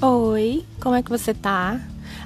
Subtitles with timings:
[0.00, 1.80] Oi, como é que você tá?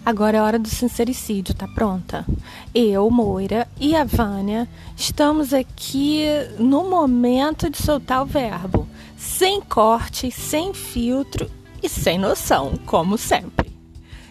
[0.04, 2.26] Agora é hora do sincericídio, tá pronta?
[2.74, 6.26] Eu, Moira e a Vânia estamos aqui
[6.58, 8.86] no momento de soltar o verbo,
[9.16, 11.50] sem corte, sem filtro
[11.82, 13.72] e sem noção, como sempre.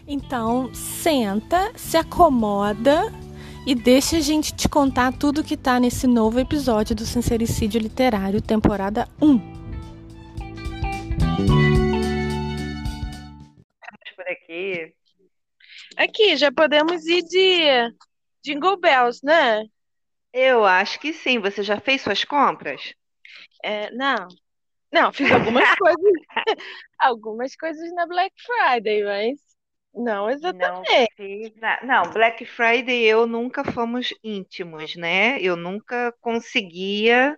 [0.07, 3.11] Então, senta, se acomoda
[3.65, 8.39] e deixa a gente te contar tudo que tá nesse novo episódio do Sincericídio Literário,
[8.39, 9.50] temporada 1.
[14.15, 14.93] Por aqui.
[15.97, 17.93] Aqui, já podemos ir de
[18.43, 19.63] Jingle Bells, né?
[20.33, 21.39] Eu acho que sim.
[21.39, 22.93] Você já fez suas compras?
[23.63, 24.27] É, não.
[24.91, 26.13] Não, fiz algumas coisas,
[26.99, 29.39] algumas coisas na Black Friday, mas
[29.93, 31.53] não Não exatamente.
[31.57, 35.39] na- Não, Black Friday eu nunca fomos íntimos, né?
[35.41, 37.37] Eu nunca conseguia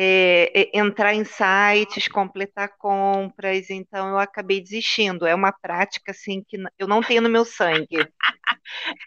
[0.00, 5.26] é, é, entrar em sites, completar compras, então eu acabei desistindo.
[5.26, 8.08] É uma prática assim que eu não tenho no meu sangue.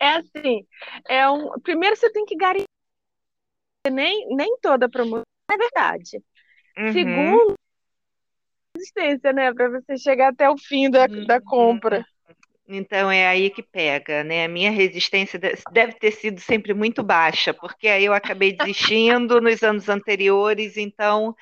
[0.02, 0.66] É assim,
[1.08, 2.66] é um, primeiro você tem que garantir
[3.90, 6.22] nem, nem toda promoção é verdade.
[6.78, 7.56] Uhum, Segundo,
[8.76, 11.44] resistência, né, para você chegar até o fim da, da uhum.
[11.46, 12.06] compra.
[12.74, 14.46] Então é aí que pega, né?
[14.46, 19.42] A minha resistência de- deve ter sido sempre muito baixa, porque aí eu acabei desistindo
[19.42, 21.36] nos anos anteriores, então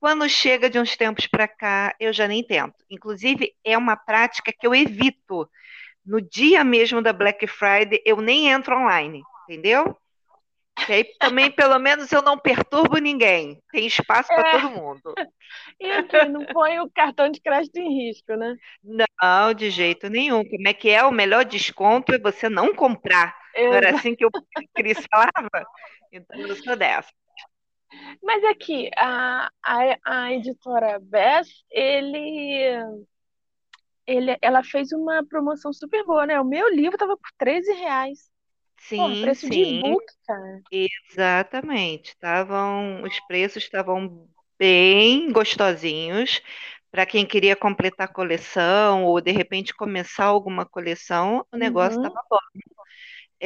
[0.00, 2.74] quando chega de uns tempos para cá, eu já nem tento.
[2.90, 5.48] Inclusive, é uma prática que eu evito.
[6.06, 9.96] No dia mesmo da Black Friday, eu nem entro online, entendeu?
[10.76, 13.62] Que aí também, pelo menos, eu não perturbo ninguém.
[13.70, 15.14] Tem espaço para É, todo mundo.
[15.80, 18.56] e assim, não põe o cartão de crédito em risco, né?
[18.82, 20.44] Não, de jeito nenhum.
[20.44, 21.04] Como é que é?
[21.04, 23.36] O melhor desconto é você não comprar.
[23.68, 24.30] Não era assim que o
[24.74, 25.66] Cris falava?
[26.12, 27.10] Então, eu sou dessa.
[28.22, 32.78] Mas aqui, a, a, a editora Bess, ele,
[34.06, 36.40] ele, ela fez uma promoção super boa, né?
[36.40, 38.30] O meu livro tava por 13 reais.
[38.96, 40.62] Porra, Sim, preço de sim, e-book, cara.
[40.70, 42.10] exatamente.
[42.10, 44.28] Estavam, os preços estavam
[44.58, 46.40] bem gostosinhos
[46.90, 52.04] para quem queria completar a coleção ou de repente começar alguma coleção, o negócio Uhum,
[52.04, 52.38] estava bom.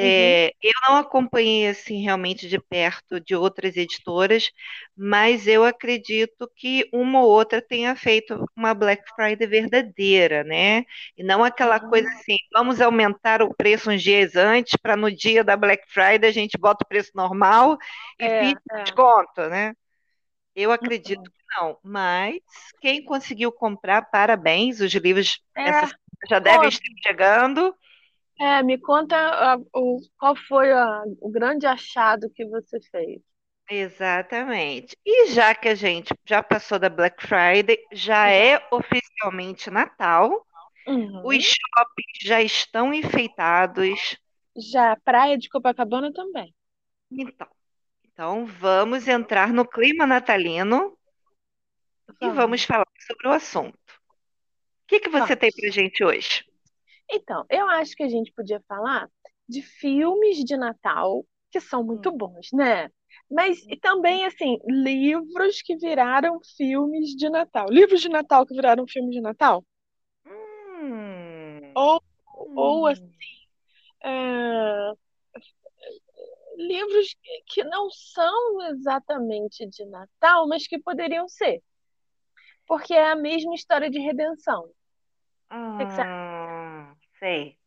[0.01, 0.37] Uhum.
[0.39, 4.51] É, eu não acompanhei assim realmente de perto de outras editoras,
[4.97, 10.85] mas eu acredito que uma ou outra tenha feito uma Black Friday verdadeira, né?
[11.17, 15.11] E não aquela coisa Ah, assim, vamos aumentar o preço uns dias antes para no
[15.11, 17.79] dia da Black Friday a gente bota o preço normal
[18.19, 18.85] e é, fica é.
[18.85, 19.73] desconto, né?
[20.55, 21.31] Eu acredito Uhum.
[21.31, 22.41] que não, mas
[22.81, 25.97] quem conseguiu comprar, parabéns, os livros É,
[26.29, 27.75] já devem estar chegando.
[28.39, 33.23] É, me conta ah, o, qual foi ah, o grande achado que você fez.
[33.69, 34.97] Exatamente.
[35.05, 38.31] E já que a gente já passou da Black Friday, já Já.
[38.31, 40.47] é oficialmente Natal,
[41.23, 41.43] os Uhum.
[41.45, 44.17] shoppings já estão enfeitados.
[44.57, 46.55] Já a praia de Copacabana também.
[47.11, 47.49] Então,
[48.05, 50.97] então vamos entrar no clima natalino
[52.21, 53.79] e vamos Vamos, falar sobre o assunto.
[53.79, 55.71] O que que você tem pra vamos.
[55.71, 56.45] gente hoje?
[57.11, 59.09] Então, eu acho que a gente podia falar
[59.49, 62.91] de filmes de Natal que são muito Hum, bons, né?
[63.31, 67.69] Mas e também, assim, livros que viraram filmes de Natal.
[67.71, 69.65] Livros de Natal que viraram filmes de Natal.
[70.27, 72.03] hum, Ou,
[72.55, 73.15] ou assim, hum.
[74.05, 74.93] é,
[76.57, 77.15] livros
[77.47, 81.63] que não são exatamente de Natal, mas que poderiam ser.
[82.67, 84.63] Porque é a mesma história de redenção.
[84.67, 84.73] O
[85.77, 86.11] que que você acha?
[86.31, 87.59] Hum, sei.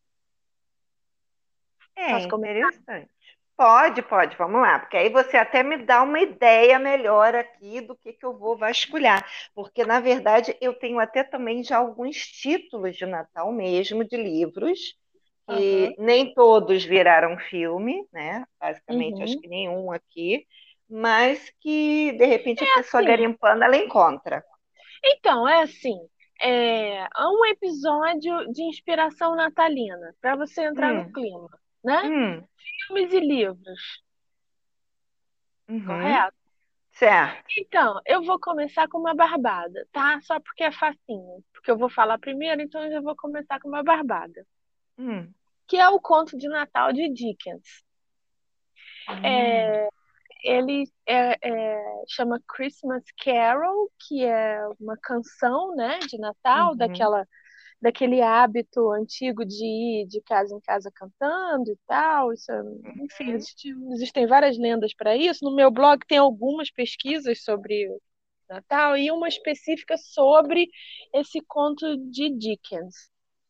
[1.95, 2.73] É Posso começar?
[2.73, 3.09] interessante.
[3.57, 7.93] Pode, pode, vamos lá, porque aí você até me dá uma ideia melhor aqui do
[7.97, 12.95] que que eu vou vasculhar, porque na verdade eu tenho até também já alguns títulos
[12.95, 14.79] de Natal mesmo, de livros,
[15.45, 18.45] que nem todos viraram filme, né?
[18.61, 19.41] Basicamente, acho Uhum.
[19.41, 20.47] que nenhum aqui,
[20.89, 23.03] mas que de repente a É pessoa assim.
[23.03, 24.41] garimpando ela encontra.
[25.03, 25.97] Então, é assim.
[26.41, 31.49] É um episódio de inspiração natalina, para você entrar no Hum, clima,
[31.83, 32.01] né?
[32.01, 32.47] hum,
[32.87, 34.01] Filmes e livros,
[35.69, 36.33] uhum, correto?
[36.93, 37.51] certo.
[37.57, 40.19] Então, eu vou começar com uma barbada, tá?
[40.21, 41.43] Só porque é facinho.
[41.53, 44.45] Porque eu vou falar primeiro, então eu já vou começar com uma barbada.
[44.97, 45.33] Hum,
[45.69, 47.63] Que é o conto de Natal de Dickens.
[49.07, 49.89] hum, É,
[50.43, 57.27] ele é, é, chama Christmas Carol, que é uma canção, né, de Natal, uhum, daquela,
[57.81, 62.33] daquele hábito antigo de ir de casa em casa cantando e tal.
[62.33, 62.63] Isso, é-
[63.03, 63.35] enfim, uhum.
[63.35, 65.45] existe- existem várias lendas para isso.
[65.45, 67.87] No meu blog tem algumas pesquisas sobre
[68.49, 70.69] Natal e uma específica sobre
[71.13, 72.95] esse conto de Dickens.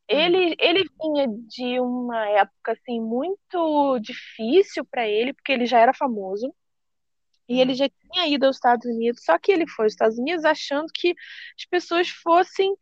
[0.08, 5.94] Ele, ele vinha de uma época assim muito difícil para ele, porque ele já era
[5.94, 6.54] famoso.
[7.50, 10.46] E ele já tinha ido aos Estados Unidos, só que ele foi aos Estados Unidos
[10.46, 11.16] achando que
[11.58, 12.76] as pessoas fossem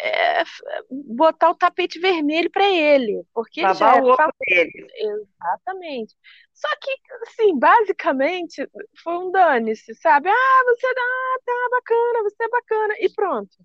[0.00, 0.42] é,
[0.90, 4.32] botar o tapete vermelho para ele, porque ele já o era famoso.
[4.46, 4.86] dele.
[4.94, 6.14] Exatamente.
[6.52, 6.90] Só que,
[7.22, 8.68] assim, basicamente
[9.02, 10.28] foi um dane-se, sabe?
[10.28, 13.56] Ah, você ah, tá bacana, você é bacana, e pronto.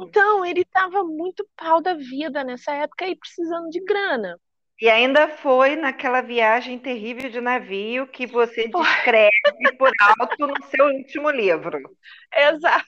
[0.00, 4.38] Então, ele estava muito pau da vida nessa época e precisando de grana.
[4.80, 9.30] E ainda foi naquela viagem terrível de navio que você descreve
[9.76, 11.80] por alto no seu último livro.
[12.34, 12.86] Exato.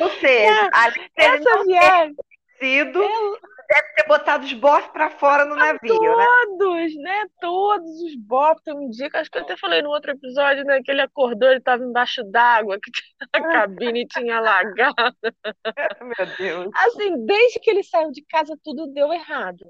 [0.00, 2.14] Ou seja, além Essa viagem,
[2.58, 6.26] ter sido, eu- deve ter botado os bofs para fora no navio, né?
[6.58, 7.24] todos, né?
[7.40, 8.62] Todos os bofs.
[8.64, 10.80] Tem um dia que acho que eu até falei no outro episódio, né?
[10.82, 12.90] Que ele acordou, ele estava embaixo d'água, que
[13.32, 14.94] a cabine tinha alagado.
[16.02, 16.70] Meu Deus.
[16.74, 19.64] Assim, desde que ele saiu de casa, tudo deu errado.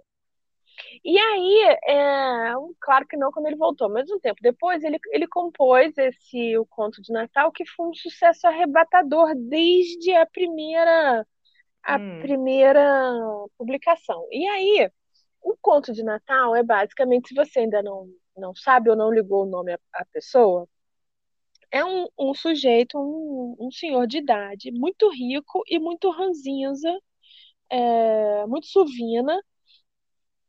[1.05, 5.27] E aí, é, claro que não quando ele voltou, mas um tempo depois ele, ele
[5.29, 11.27] compôs esse O Conto de Natal, que foi um sucesso arrebatador desde a primeira,
[11.85, 12.21] a Hum.
[12.21, 12.83] primeira
[13.59, 14.27] publicação.
[14.33, 14.91] E aí,
[15.43, 19.45] o Conto de Natal é basicamente, se você ainda não, não sabe ou não ligou
[19.45, 20.69] o nome à, à pessoa,
[21.71, 26.91] é um, um sujeito, um, um senhor de idade, muito rico e muito ranzinza,
[27.71, 29.41] é, muito suvina.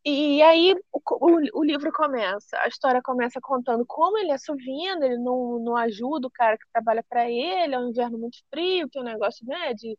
[0.05, 5.05] E aí o, o, o livro começa, a história começa contando como ele é suvina,
[5.05, 8.89] ele não, não ajuda o cara que trabalha para ele, é um inverno muito frio,
[8.89, 9.97] tem um negócio, né, de,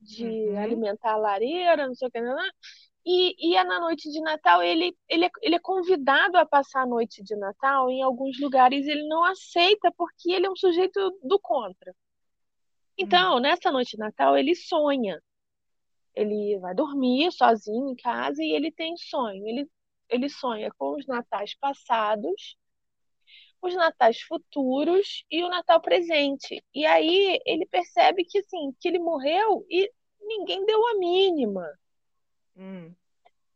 [0.00, 0.58] de Uhum.
[0.58, 2.50] alimentar a lareira, não sei o que, né, né.
[3.06, 6.82] E, e é na noite de Natal, ele, ele, é, ele é convidado a passar
[6.82, 11.18] a noite de Natal em alguns lugares, ele não aceita porque ele é um sujeito
[11.22, 11.94] do contra.
[12.98, 15.22] Então, nessa noite de Natal, ele sonha.
[16.18, 19.46] Ele vai dormir sozinho em casa e ele tem sonho.
[19.48, 19.70] Ele,
[20.08, 22.56] ele sonha com os natais passados,
[23.62, 26.62] os natais futuros e o Natal presente.
[26.74, 31.66] E aí ele percebe que assim, que ele morreu e ninguém deu a mínima,
[32.56, 32.96] Hum.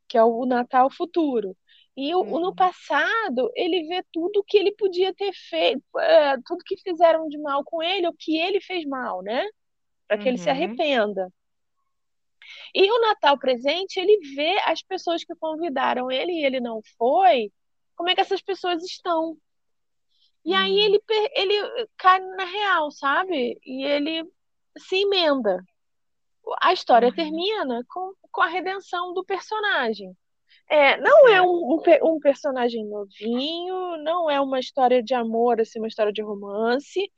[0.09, 1.57] que é o Natal futuro.
[1.97, 2.41] E o, Uhum.
[2.41, 7.39] no passado, ele vê tudo que ele podia ter feito, é, tudo que fizeram de
[7.39, 9.45] mal com ele, o que ele fez mal, né?
[10.09, 10.53] Para que ele se Uhum.
[10.53, 11.33] arrependa.
[12.75, 17.53] E o Natal presente, ele vê as pessoas que convidaram ele e ele não foi,
[17.97, 19.37] como é que essas pessoas estão.
[20.45, 20.79] E aí Hum.
[20.79, 21.01] ele,
[21.37, 23.59] ele cai na real, sabe?
[23.65, 24.25] E ele
[24.79, 25.63] se emenda.
[26.61, 27.15] A história Uhum.
[27.15, 30.17] termina com, com a redenção do personagem.
[30.69, 31.83] É, não é um, um,
[32.15, 37.11] um personagem novinho, não é uma história de amor, assim, uma história de romance.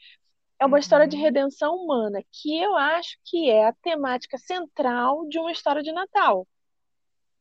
[0.64, 1.22] É uma história de Uhum.
[1.22, 6.48] redenção humana, que eu acho que é a temática central de uma história de Natal,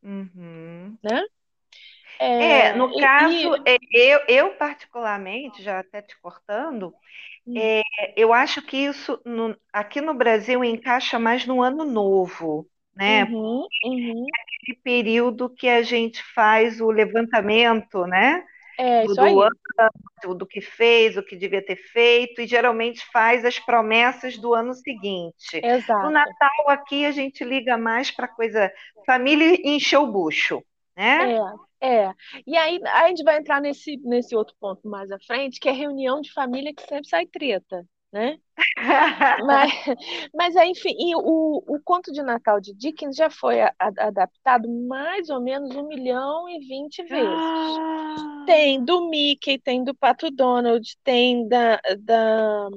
[0.02, 0.98] Uhum.
[1.02, 1.22] né?
[2.38, 6.94] É, no e- caso, e- é, eu, eu particularmente, já até te cortando,
[7.46, 7.56] Hum.
[7.56, 7.82] é,
[8.16, 13.26] eu acho que isso no- aqui no Brasil encaixa mais no ano novo, né?
[13.26, 14.36] Uhum, uhum.
[14.42, 18.44] Aquele período que a gente faz o levantamento, né?
[18.78, 19.32] É Do, isso aí.
[19.32, 24.54] ano, do que fez, o que devia ter feito, e geralmente faz as promessas do
[24.54, 25.60] ano seguinte.
[25.62, 26.10] No Exato.
[26.10, 28.72] Natal aqui a gente liga mais para coisa
[29.06, 30.62] família e encher o bucho,
[30.96, 31.38] né?
[31.80, 32.14] É, é.
[32.46, 35.72] E aí a gente vai entrar nesse, nesse outro ponto mais à frente, que é
[35.72, 38.38] reunião de família que sempre sai treta, né?
[39.46, 39.72] Mas,
[40.34, 44.68] mas enfim, e o, o conto de Natal de Dickens já foi a- a- adaptado
[44.88, 47.80] mais ou menos um milhão e vinte vezes.
[47.80, 52.68] Ah, Tem do Mickey, tem do Pato Donald, tem da, da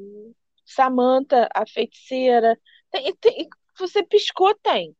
[0.65, 2.59] Samantha, a feiticeira.
[2.91, 3.47] Tem, tem-
[3.79, 4.95] você piscou, tem.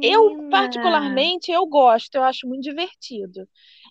[0.00, 0.42] Eu, menina.
[0.50, 3.48] particularmente, eu gosto, eu acho muito divertido.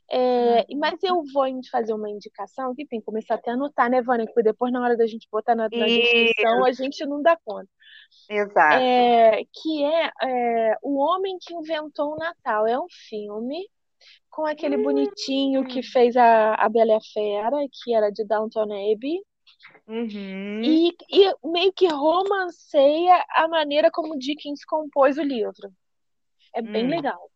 [0.10, 0.80] É, Uhum.
[0.80, 4.26] mas eu vou fazer uma indicação que tem que começar até a anotar, né, Vânia?
[4.28, 7.70] Que depois, na hora da gente botar na, na descrição, a gente não dá conta.
[8.30, 8.82] Exato.
[8.84, 12.68] É, que é, é O Homem que Inventou o Natal.
[12.68, 13.68] É um filme
[14.30, 18.64] com aquele bonitinho que fez a, a Bela e a Fera, que era de Downton
[18.64, 19.22] Abbey,
[19.88, 20.62] Uhum.
[20.64, 25.72] e, e meio que romanceia a maneira como Dickens compôs o livro.
[26.54, 26.90] É bem Hum.
[26.90, 27.31] legal.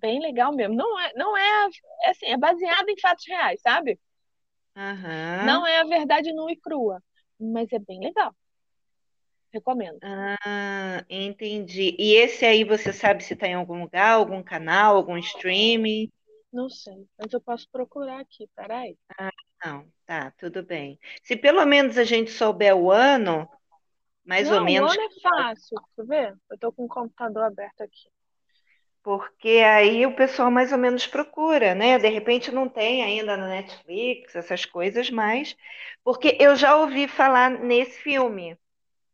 [0.00, 0.74] Bem legal mesmo.
[0.74, 1.68] Não é, não é,
[2.04, 3.98] é assim, é baseado em fatos reais, sabe?
[4.76, 5.46] Aham.
[5.46, 7.02] Não é a verdade nua e crua,
[7.38, 8.34] mas é bem legal.
[9.52, 9.98] Recomendo.
[10.02, 11.96] Ah, entendi.
[11.98, 16.12] E esse aí você sabe se está em algum lugar, algum canal, algum streaming?
[16.52, 18.96] Não sei, mas eu posso procurar aqui, peraí.
[19.64, 19.86] Não.
[20.06, 21.00] Tá, tudo bem.
[21.24, 23.48] Se pelo menos a gente souber o ano,
[24.24, 26.36] mais ou Não, o menos, ano é fácil, quer ver?
[26.48, 28.08] Eu tô com o computador aberto aqui.
[29.06, 31.96] Porque aí o pessoal mais ou menos procura, né?
[31.96, 35.56] De repente não tem ainda na Netflix, essas coisas, mas
[36.02, 38.58] porque eu já ouvi falar nesse filme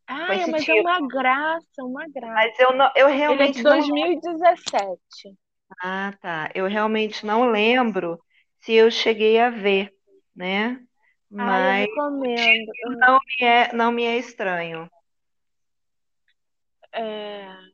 [0.07, 2.33] Ah, é, mas é título, uma graça, uma graça.
[2.35, 5.37] mas eu não, eu Ele é de realmente não 2017.
[5.81, 6.49] Ah, tá.
[6.55, 8.19] Eu realmente não lembro
[8.61, 9.93] se eu cheguei a ver,
[10.35, 10.83] né?
[11.37, 14.89] Ah, eu Mas não me é, não me é estranho.
[16.91, 17.72] É,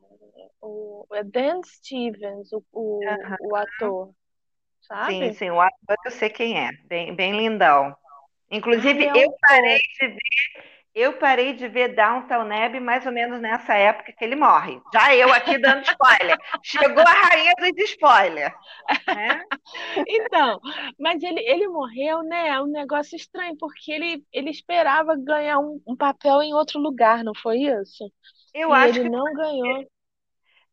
[0.61, 4.13] o, é Dan Stevens, o, o, o ator,
[5.05, 5.33] Sim, sabe?
[5.33, 7.95] sim, o ator eu sei quem é, bem, bem lindão.
[8.75, 10.17] Ai, Inclusive, é eu um parei de ver,
[10.95, 14.81] eu parei de ver Downton Abbey mais ou menos nessa época que ele morre.
[14.93, 16.37] Já eu aqui dando spoiler.
[16.63, 18.53] Chegou a rainha dos spoilers,
[19.13, 19.43] né?
[20.07, 20.59] Então,
[20.99, 22.49] mas ele, ele morreu, né?
[22.49, 27.23] É um negócio estranho, porque ele, ele esperava ganhar um, um papel em outro lugar,
[27.23, 28.03] não foi isso?
[28.53, 29.85] Eu E acho ele que não ganhou.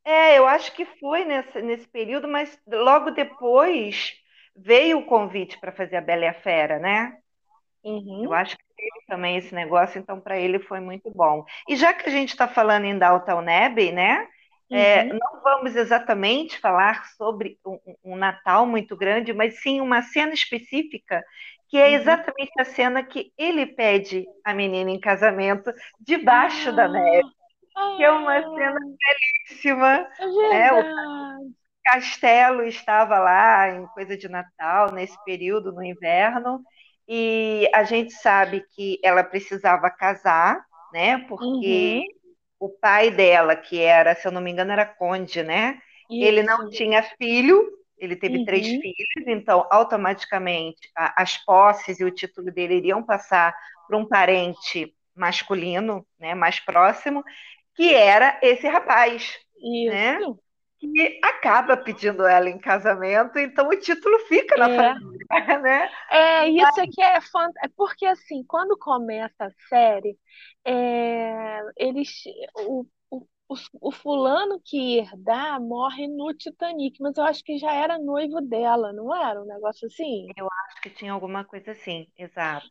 [0.06, 4.14] É, eu acho que foi nesse, nesse período, mas logo depois
[4.56, 7.18] veio o convite para fazer a Bela e a Fera, né?
[8.22, 11.44] Eu Uhum, acho que teve também esse negócio, então para ele foi muito bom.
[11.68, 14.26] E já que a gente está falando em Downton Abbey, né?
[14.72, 20.02] é, uhum, não vamos exatamente falar sobre um, um Natal muito grande, mas sim uma
[20.02, 21.24] cena específica,
[21.68, 21.92] que é uhum.
[21.92, 27.28] exatamente a cena que ele pede a menina em casamento debaixo da neve,
[27.76, 28.96] Ah, que é uma cena ah,
[29.48, 30.72] belíssima, é né?
[30.74, 30.82] O
[31.84, 36.62] castelo estava lá em coisa de Natal, nesse período, no inverno,
[37.08, 41.18] e a gente sabe que ela precisava casar, né?
[41.28, 42.10] Porque Uhum,
[42.60, 45.80] o pai dela, que era, se eu não me engano, era conde, né?
[46.18, 46.70] Ele não isso.
[46.70, 47.62] tinha filho,
[47.98, 53.02] ele teve três Uhum, filhos, então automaticamente a- as posses e o título dele iriam
[53.04, 53.54] passar
[53.86, 57.22] para um parente masculino, né, mais próximo,
[57.76, 59.38] que era esse rapaz,
[59.84, 60.22] né?
[60.22, 60.40] isso.
[60.80, 64.96] Que acaba pedindo ela em casamento, então o título fica na É.
[64.98, 65.26] família,
[65.62, 65.90] né?
[66.10, 67.74] É, isso aqui é fantástico.
[67.76, 70.18] Porque, assim, quando começa a série,
[70.64, 72.08] é, eles,
[72.54, 72.86] o,
[73.80, 78.40] o, fulano que ia herdar morre no Titanic, mas eu acho que já era noivo
[78.40, 79.42] dela, não era?
[79.42, 80.32] Um negócio assim?
[80.36, 82.10] Eu acho que tinha alguma coisa assim,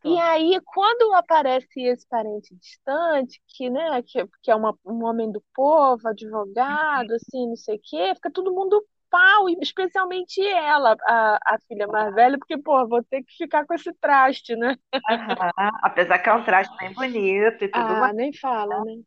[0.03, 0.19] E exato.
[0.19, 5.43] aí, quando aparece esse parente distante, que, né, que, que é uma, um homem do
[5.53, 11.55] povo, advogado, assim, não sei o quê, fica todo mundo pau, e especialmente ela, a,
[11.55, 14.75] a filha mais velha, porque, pô, vou ter que ficar com esse traste, né?
[15.09, 18.13] Aham, Apesar que é um traje bem bonito e tudo Ah, mais.
[18.13, 19.03] nem fala, né?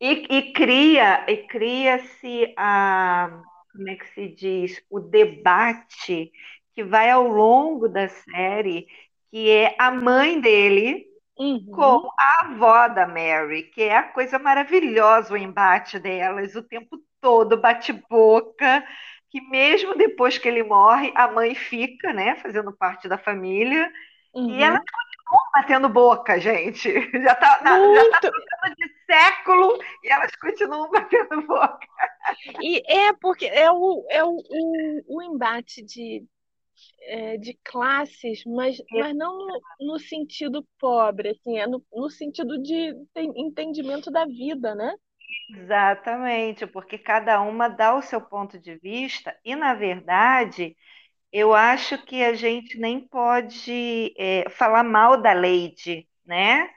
[0.00, 6.30] E, e cria, e cria-se a, como é que se diz, o debate
[6.74, 8.86] que vai ao longo da série,
[9.30, 11.06] que é a mãe dele
[11.70, 16.62] com Uhum, a avó da Mary, que é a coisa maravilhosa o embate delas o
[16.62, 18.84] tempo todo, bate-boca,
[19.30, 23.90] que mesmo depois que ele morre, a mãe fica, né, fazendo parte da família,
[24.46, 24.78] e ela
[25.32, 25.38] uhum.
[25.52, 26.90] batendo boca, gente.
[27.22, 28.30] Já tá, na- já tá Muito!
[28.76, 31.86] de século e elas continuam batendo boca.
[32.60, 36.24] E é porque é o, é o, o, o embate de,
[37.02, 42.60] é, de classes, mas, mas não no, no sentido pobre, assim, é no, no sentido
[42.62, 44.94] de entendimento da vida, né?
[45.48, 50.76] Exatamente, porque cada uma dá o seu ponto de vista, e na verdade,
[51.32, 56.70] eu acho que a gente nem pode é, falar mal da Lady, né?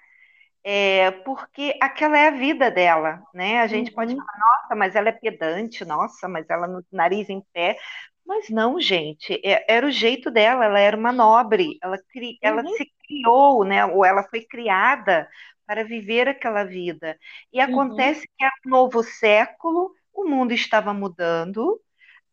[0.63, 3.59] É, porque aquela é a vida dela, né?
[3.61, 7.29] A gente pode Uhum, falar, nossa, mas ela é pedante, nossa, mas ela no nariz
[7.29, 7.77] em pé.
[8.25, 12.63] Mas não, gente, é- era o jeito dela, ela era uma nobre, ela, cri- ela
[12.63, 13.85] uhum, se criou, né?
[13.85, 15.27] Ou ela foi criada
[15.65, 17.17] para viver aquela vida.
[17.53, 18.19] E uhum.
[18.19, 21.79] acontece que é um novo século, o mundo estava mudando,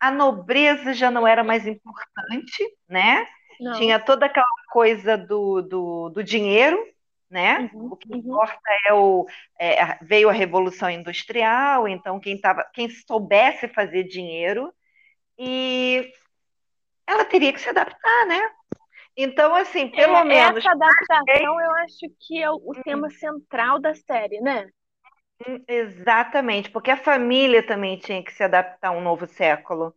[0.08, 3.26] a nobreza já não era mais importante, né?
[3.60, 3.72] Não.
[3.78, 6.78] Tinha toda aquela coisa do, do, do dinheiro,
[7.30, 7.70] né?
[7.72, 9.26] Uhum, O que uhum, importa é o
[9.58, 14.72] é, veio a Revolução Industrial, então quem tava, quem soubesse fazer dinheiro
[15.38, 16.10] e
[17.06, 18.40] ela teria que se adaptar, né?
[19.16, 23.80] Então, assim, pelo É, menos essa adaptação eu acho que é o, o tema central
[23.80, 24.68] da série, né?
[25.44, 29.94] Hum, Exatamente, porque a família também tinha que se adaptar a um novo século,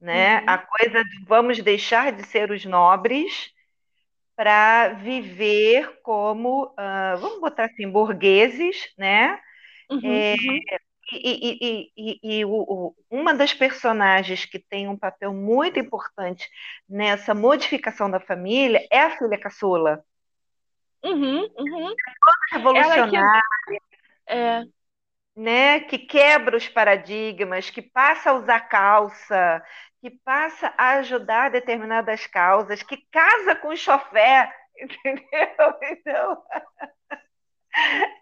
[0.00, 0.42] né?
[0.46, 3.52] A Uhum, coisa de vamos deixar de ser os nobres
[4.36, 9.40] para viver como, ah, vamos botar assim, burgueses, né?
[9.90, 10.60] uhum, uhum.
[11.12, 16.48] e, e, e, e o, o, uma das personagens que tem um papel muito importante
[16.88, 20.04] nessa modificação da família é a filha caçula.
[21.04, 21.94] Uhum, uhum.
[22.52, 23.40] Revolucionária.
[24.28, 24.64] É.
[25.40, 29.62] Né, que quebra os paradigmas, que passa a usar calça,
[30.00, 35.78] que passa a ajudar determinadas causas, que casa com o chofé, entendeu?
[35.82, 36.42] Então,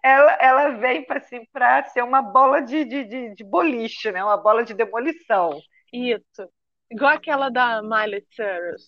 [0.01, 1.45] ela, ela vem para assim,
[1.91, 4.23] ser uma bola de, de, de, de, boliche, né?
[4.23, 5.59] uma bola de demolição.
[5.91, 6.49] Isso.
[6.89, 8.87] Igual aquela da Miley Cyrus.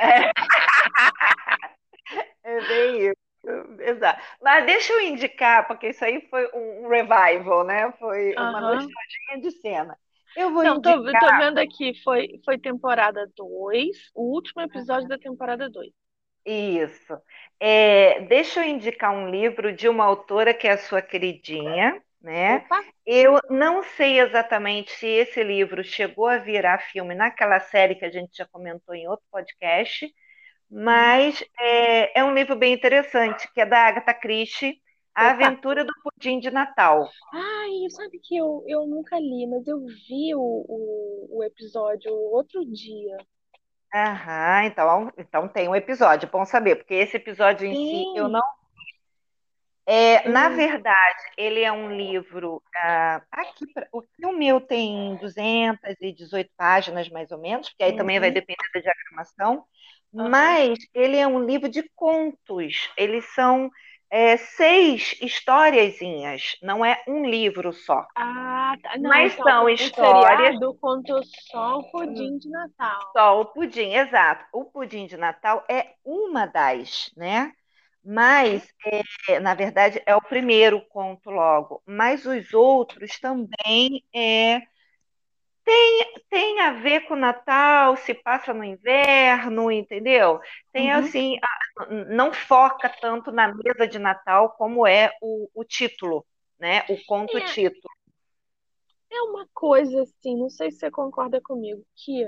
[0.00, 0.30] É.
[2.44, 3.29] é bem isso.
[3.80, 4.22] Exato.
[4.40, 7.92] Mas deixa eu indicar, porque isso aí foi um revival, né?
[7.98, 8.74] Foi uma uhum.
[8.74, 9.98] nostalgia de cena.
[10.36, 11.20] Eu vou Não, indicar...
[11.20, 15.08] tô, tô vendo aqui, foi, foi temporada 2, o último episódio uhum.
[15.08, 15.90] da temporada 2.
[16.46, 17.18] Isso.
[17.58, 22.56] É, deixa eu indicar um livro de uma autora que é a sua queridinha, né?
[22.56, 22.84] Opa.
[23.04, 28.10] Eu não sei exatamente se esse livro chegou a virar filme naquela série que a
[28.10, 30.08] gente já comentou em outro podcast,
[30.70, 34.80] mas é, é um livro bem interessante, que é da Agatha Christie,
[35.14, 35.30] A.
[35.30, 37.16] Aventura do Pudim de Natal.
[37.32, 42.64] Ai, sabe que eu, eu nunca li, mas eu vi o, o, o episódio outro
[42.64, 43.16] dia.
[43.94, 48.40] Aham, então, então tem um episódio, bom saber, porque esse episódio em si eu não.
[49.86, 52.62] É, na verdade, ele é um livro.
[52.76, 58.30] ah, aqui, o o meu tem 218 páginas, mais ou menos, porque aí também vai
[58.30, 58.30] Uhum.
[58.30, 59.64] depender da diagramação.
[60.12, 62.90] Mas ele é um livro de contos.
[62.96, 63.70] Eles são
[64.10, 68.06] é, seis historiazinhas, não é um livro só.
[68.16, 68.98] Ah, tá.
[68.98, 70.54] Não, Mas então, são histórias.
[70.54, 73.00] seriado contou só o pudim de Natal.
[73.12, 74.44] Só o pudim, exato.
[74.52, 77.52] O pudim de Natal é uma das, né?
[78.04, 78.66] Mas,
[79.28, 81.82] é, na verdade, é o primeiro conto logo.
[81.86, 84.62] Mas os outros também é,
[85.70, 90.40] tem, tem a ver com o Natal, se passa no inverno, entendeu?
[90.72, 90.98] Tem Uhum.
[90.98, 96.26] assim, a- não foca tanto na mesa de Natal como é o, o título,
[96.58, 96.82] né?
[96.90, 97.40] O conto É.
[97.42, 97.88] título.
[99.12, 102.24] É uma coisa assim, não sei se você concorda comigo, que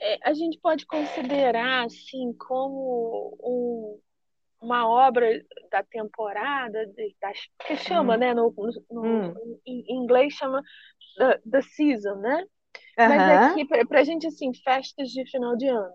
[0.00, 4.00] é, a gente pode considerar assim como um-
[4.60, 5.28] uma obra
[5.70, 6.86] da temporada,
[7.20, 8.18] das, que chama, Hum.
[8.18, 8.34] né?
[8.34, 9.60] No, no- no- Hum.
[9.66, 10.62] em em inglês chama
[11.16, 12.44] the, the season, né?
[13.04, 15.92] Mas aqui, pra, pra gente, assim, festas de final de ano.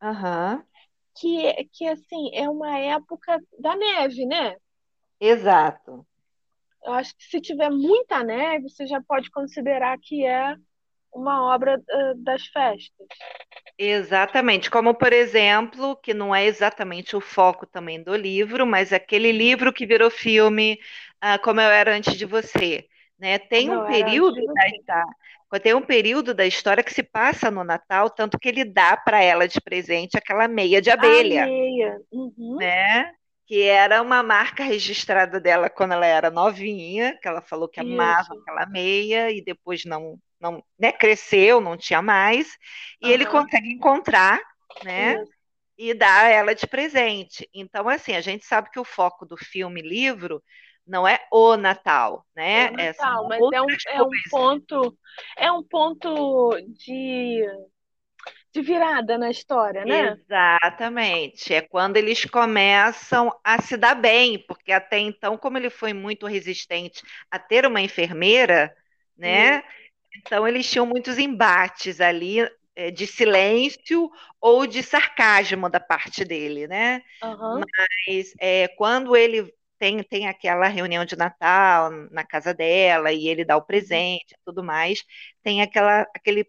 [0.00, 0.64] aham,
[1.16, 4.56] Que, que assim, é uma época da neve, né?
[5.18, 6.06] exato.
[6.84, 10.56] Eu acho que se tiver muita neve, você já pode considerar que é
[11.12, 13.08] uma obra ah, das festas.
[13.78, 19.32] Exatamente, como por exemplo, que não é exatamente o foco também do livro, mas aquele
[19.32, 20.78] livro que virou filme,
[21.20, 22.86] ah, Como Eu Era Antes de Você,
[23.20, 23.38] né?
[23.38, 24.44] Tem um período
[24.86, 25.04] da,
[25.50, 28.96] da- tem um período da história que se passa no Natal, tanto que ele dá
[28.96, 32.00] para ela de presente aquela meia de abelha, meia.
[32.12, 32.56] Uhum.
[32.58, 33.12] né?
[33.46, 38.22] Que era uma marca registrada dela quando ela era novinha, que ela falou que amava
[38.22, 38.40] Isso.
[38.42, 42.56] aquela meia e depois não, não, né, cresceu, não tinha mais,
[43.02, 43.32] e ele Aham.
[43.42, 44.40] consegue encontrar,
[44.84, 45.20] né?
[45.22, 45.32] Isso.
[45.78, 47.48] e dá ela de presente.
[47.54, 50.42] Então, assim, a gente sabe que o foco do filme livro
[50.90, 52.64] não é o Natal, né?
[52.66, 54.98] É o É, são Natal, mas é um, é um ponto,
[55.36, 57.44] é um ponto de,
[58.52, 60.16] de virada na história, né?
[60.28, 61.54] Exatamente.
[61.54, 66.26] É quando eles começam a se dar bem, porque até então, como ele foi muito
[66.26, 68.74] resistente a ter uma enfermeira,
[69.16, 69.62] né?
[70.16, 72.38] Então eles tinham muitos embates ali
[72.76, 77.02] eh, de silêncio ou de sarcasmo da parte dele, né?
[77.22, 77.70] Aham.
[78.08, 83.44] Mas é, quando ele tem, tem aquela reunião de Natal na casa dela e ele
[83.44, 85.02] dá o presente e tudo mais,
[85.42, 86.46] tem aquela, aquele,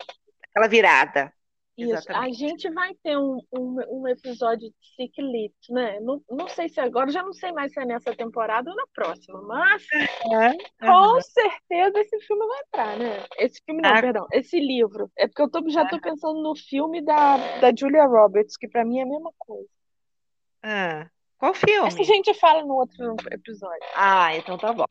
[0.49, 1.33] aquela virada.
[1.77, 1.93] Isso.
[1.93, 2.37] A Exatamente.
[2.37, 5.99] gente vai ter um, um, um episódio de Sick Lit, né?
[6.01, 8.85] Não, não sei se agora, já não sei mais se é nessa temporada ou na
[8.93, 9.83] próxima, mas
[10.79, 13.25] com certeza esse filme vai entrar, né?
[13.39, 14.01] Esse filme não, Ah.
[14.01, 15.09] perdão, esse livro.
[15.17, 18.85] É porque eu tô, já tô pensando no filme da, da Julia Roberts, que pra
[18.85, 19.67] mim é a mesma coisa.
[20.61, 21.09] Ah,
[21.41, 22.03] qual Essa a filme?
[22.03, 23.79] gente fala no outro episódio.
[23.95, 24.85] Ah, então tá bom.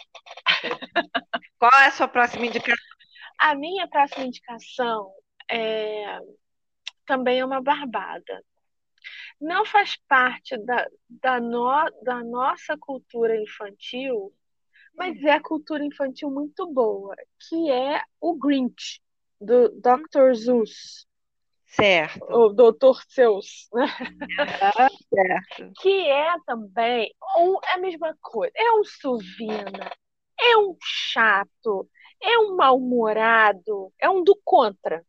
[1.57, 2.85] Qual é a sua próxima indicação?
[3.39, 5.13] A minha próxima indicação
[5.49, 6.19] é
[7.07, 8.45] também é uma barbada.
[9.41, 14.35] Não faz parte da, da, no, da nossa cultura infantil,
[14.97, 17.15] mas é cultura infantil muito boa,
[17.49, 19.01] que é o Grinch,
[19.41, 20.35] do Dr.
[20.35, 21.07] Zeus,
[21.71, 22.25] Certo.
[22.29, 23.01] ou Dr.
[23.13, 23.87] Zeus, né?
[25.15, 25.73] Certo.
[25.81, 28.53] que é também um, é a mesma coisa.
[28.57, 29.91] É um Suvina,
[30.41, 31.89] é um chato,
[32.21, 35.05] é um mal-humorado, é um do contra.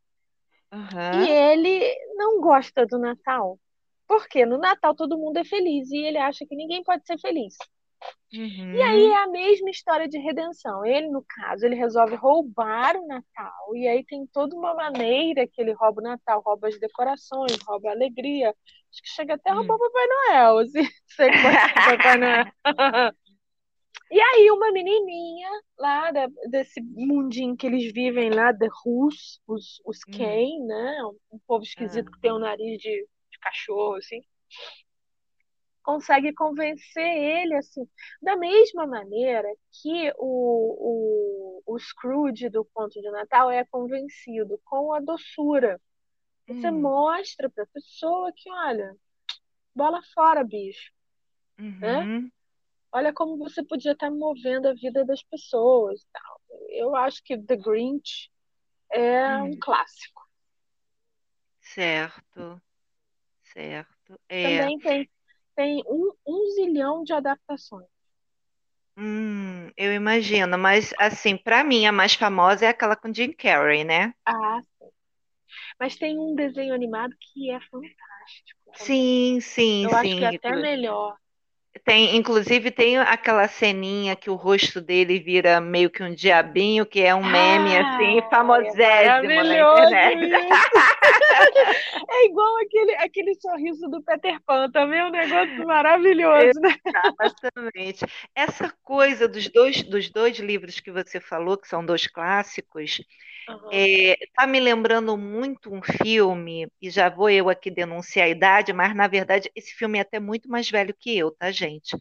[0.71, 1.23] Aham.
[1.23, 3.59] E ele não gosta do Natal.
[4.07, 7.55] Porque no Natal todo mundo é feliz e ele acha que ninguém pode ser feliz.
[8.33, 9.11] E aí Uhum.
[9.11, 10.85] é a mesma história de redenção.
[10.85, 13.75] Ele, no caso, ele resolve roubar o Natal.
[13.75, 17.89] E aí tem toda uma maneira que ele rouba o Natal, rouba as decorações, rouba
[17.89, 18.49] a alegria.
[18.49, 20.71] Acho que chega até a roubar o Papai Noel, pode
[21.07, 21.31] ser
[21.97, 22.45] Papai Noel.
[24.13, 29.81] E aí uma menininha lá da- desse mundinho que eles vivem lá, The Rus, os,
[29.85, 30.11] os Hum.
[30.11, 30.97] Ken, né?
[31.31, 32.11] Um povo esquisito Ah.
[32.13, 32.89] que tem um nariz de,
[33.31, 34.21] de cachorro, assim.
[35.91, 37.87] Consegue convencer ele, assim,
[38.21, 39.47] da mesma maneira
[39.81, 45.79] que o, o, o Scrooge do Conto de Natal é convencido com a doçura.
[46.47, 46.81] Você Hum.
[46.81, 48.95] mostra pra pessoa que, olha,
[49.75, 50.91] bola fora, bicho.
[51.59, 52.31] Uhum.
[52.93, 56.05] Olha como você podia estar movendo a vida das pessoas.
[56.13, 56.41] tal.
[56.69, 58.31] Eu acho que The Grinch
[58.91, 59.59] é um Hum.
[59.61, 60.21] clássico.
[61.61, 62.61] Certo.
[63.43, 64.19] Certo.
[64.29, 64.59] É.
[64.59, 65.09] Também tem,
[65.55, 67.87] tem um, um zilhão de adaptações.
[68.97, 73.83] Hum, eu imagino, mas assim, pra mim a mais famosa é aquela com Jim Carrey,
[73.83, 74.13] né?
[74.25, 74.89] Ah, sim.
[75.79, 78.97] Mas tem um desenho animado que é fantástico também.
[78.97, 80.39] Sim, sim, Eu acho que é sim.
[80.39, 81.17] até melhor.
[81.83, 87.01] Tem, inclusive tem aquela ceninha que o rosto dele vira meio que um diabinho, que
[87.01, 90.29] é um meme assim, Ah, famosésimo é na internet.
[92.09, 96.75] É igual aquele, aquele sorriso do Peter Pan, também é um negócio maravilhoso, né?
[97.23, 98.05] Exatamente.
[98.35, 103.01] Essa coisa dos dois, dos dois livros que você falou, que são dois clássicos,
[103.49, 103.69] Aham.
[103.71, 108.73] é, tá me lembrando muito um filme, e já vou eu aqui denunciar a idade,
[108.73, 111.95] mas na verdade esse filme é até muito mais velho que eu, tá, gente?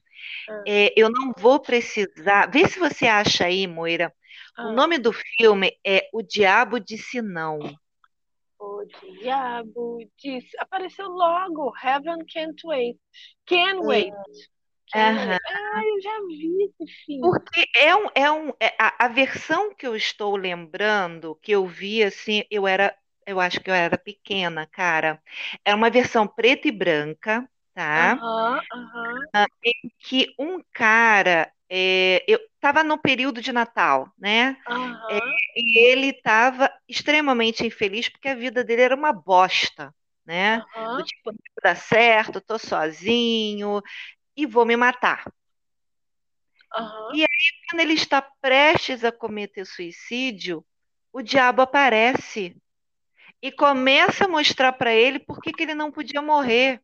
[0.48, 2.50] Ah, É, eu não vou precisar.
[2.50, 4.12] Vê se você acha aí, Moira.
[4.58, 4.72] O ah.
[4.72, 7.58] nome do filme é O Diabo Disse Não.
[8.58, 8.84] O
[9.18, 10.54] diabo disse.
[10.58, 11.72] Apareceu logo.
[11.82, 12.98] Heaven can't wait.
[13.46, 14.12] Can wait.
[14.94, 15.40] Wait.
[15.46, 17.40] Ah, eu já vi esse filme.
[17.44, 21.66] Porque é um, é um, é a, a versão que eu estou lembrando, que eu
[21.66, 25.22] vi assim, eu era, eu acho que eu era pequena, cara.
[25.64, 28.22] É uma versão preta e branca, tá?
[28.22, 29.28] Aham, aham,
[29.98, 34.56] Que um cara, é, eu estava no período de Natal, né?
[34.66, 35.40] aham.
[35.56, 40.64] E ele estava extremamente infeliz porque a vida dele era uma bosta, né?
[40.94, 41.04] Do aham.
[41.04, 43.82] tipo, não dar certo, tô sozinho
[44.42, 45.30] e vou me matar.
[46.74, 47.12] Aham.
[47.68, 50.64] Quando ele está prestes a cometer suicídio,
[51.12, 52.56] o diabo aparece
[53.42, 56.80] e começa a mostrar para ele por que que ele não podia morrer.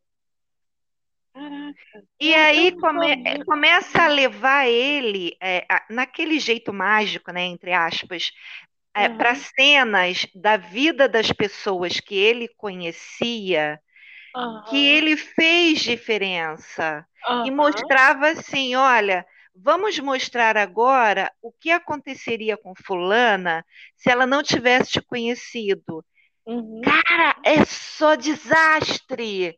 [1.33, 2.03] Caraca.
[2.19, 8.31] E aí come- começa a levar ele é, a- naquele jeito mágico, né, entre aspas,
[8.93, 13.79] para Aham, cenas da vida das pessoas que ele conhecia,
[14.69, 17.05] que ele fez diferença
[17.45, 17.51] e aham.
[17.51, 24.91] mostrava assim, olha, vamos mostrar agora o que aconteceria com fulana se ela não tivesse
[24.91, 26.05] te conhecido.
[26.45, 26.81] Uhum.
[26.81, 29.57] Cara, é só desastre,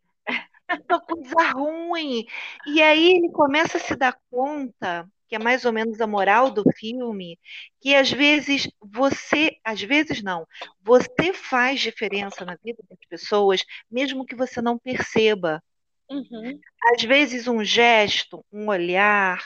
[0.68, 2.26] é só coisa ruim.
[2.66, 6.50] E aí ele começa a se dar conta, que é mais ou menos a moral
[6.50, 7.40] do filme,
[7.80, 10.48] que às vezes você, às vezes não,
[10.82, 15.64] você faz diferença na vida das pessoas, mesmo que você não perceba.
[16.10, 16.60] Uhum.
[16.96, 19.40] Às vezes um gesto, um olhar,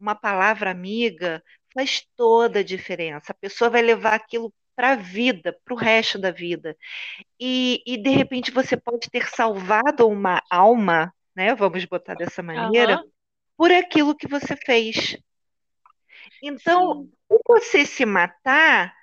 [0.00, 3.30] uma palavra amiga faz toda a diferença.
[3.30, 6.76] A pessoa vai levar aquilo para a vida, para o resto da vida.
[7.38, 11.54] E, e de repente você pode ter salvado uma alma, né?
[11.54, 13.04] Vamos botar dessa maneira, Aham.
[13.56, 15.16] por aquilo que você fez.
[16.42, 17.12] Então, Sim.
[17.30, 18.94] se você se matar,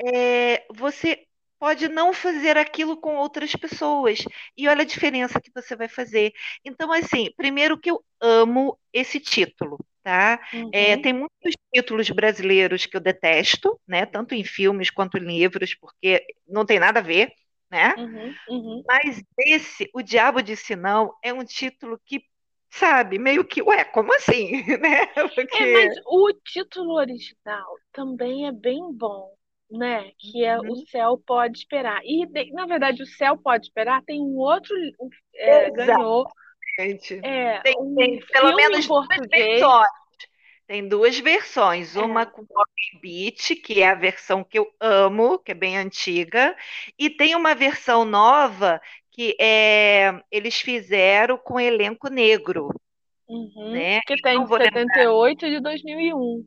[0.00, 1.26] é, você
[1.58, 4.20] pode não fazer aquilo com outras pessoas.
[4.56, 6.32] E olha a diferença que você vai fazer.
[6.64, 10.40] Então, assim, primeiro que eu amo esse título, tá?
[10.72, 11.02] É, Uhum.
[11.02, 14.04] tem muitos títulos brasileiros que eu detesto, né?
[14.06, 17.32] Tanto em filmes quanto em livros, porque não tem nada a ver,
[17.70, 17.94] né?
[17.96, 18.34] Uhum.
[18.48, 18.84] Uhum.
[18.86, 22.24] Mas esse, O Diabo Disse Não, é um título que,
[22.72, 25.06] sabe, meio que, ué, como assim, né?
[25.16, 25.64] É, Porque...
[25.66, 29.34] mas o título original também é bem bom,
[29.70, 30.10] né?
[30.18, 30.86] Que é O Uhum.
[30.90, 32.00] Céu Pode Esperar.
[32.04, 34.74] E, na verdade, O Céu Pode Esperar tem um outro,
[35.34, 36.26] é, ganhou
[37.22, 39.60] é, Tem, um tem pelo menos duas português.
[39.60, 39.88] versões.
[40.66, 42.26] Tem duas versões, uma É.
[42.26, 46.56] com Moby Beach, que é a versão que eu amo, que é bem antiga,
[46.98, 48.80] e tem uma versão nova
[49.12, 52.70] que é, eles fizeram com elenco negro,
[53.28, 53.72] Uhum.
[53.72, 54.00] né?
[54.06, 54.82] Que tem de vou lembrar.
[54.84, 56.46] 78 e de 2001.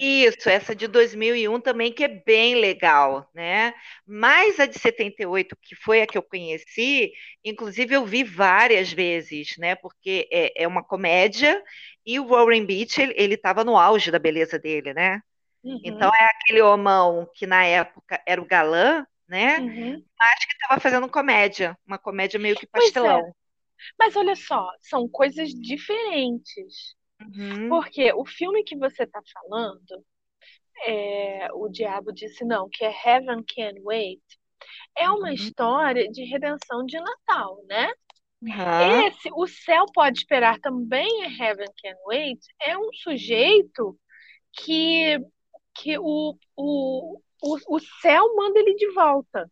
[0.00, 3.74] Isso, essa de 2001 também, que é bem legal, né?
[4.06, 7.12] Mas a de 78, que foi a que eu conheci,
[7.44, 9.74] inclusive eu vi várias vezes, né?
[9.76, 11.62] Porque é, é uma comédia
[12.06, 15.20] e o Warren Beach, ele estava no auge da beleza dele, né?
[15.62, 15.80] Uhum.
[15.84, 19.58] Então é aquele homão que na época era o galã, né?
[19.58, 20.04] Uhum.
[20.18, 23.20] Mas que estava fazendo comédia, uma comédia meio que pastelão.
[23.20, 23.32] É.
[23.98, 26.94] Mas olha só, são coisas diferentes.
[27.20, 27.68] Uhum.
[27.68, 30.04] Porque o filme que você está falando,
[30.86, 34.22] é, O Diabo Disse Não, que é Heaven Can Wait,
[34.96, 35.34] é uma uhum.
[35.34, 37.92] história de redenção de Natal, né?
[38.42, 39.06] Uhum.
[39.06, 43.98] Esse, O Céu Pode Esperar também é Heaven Can Wait, é um sujeito
[44.52, 45.18] que,
[45.74, 49.50] que o, o, o, o céu manda ele de volta.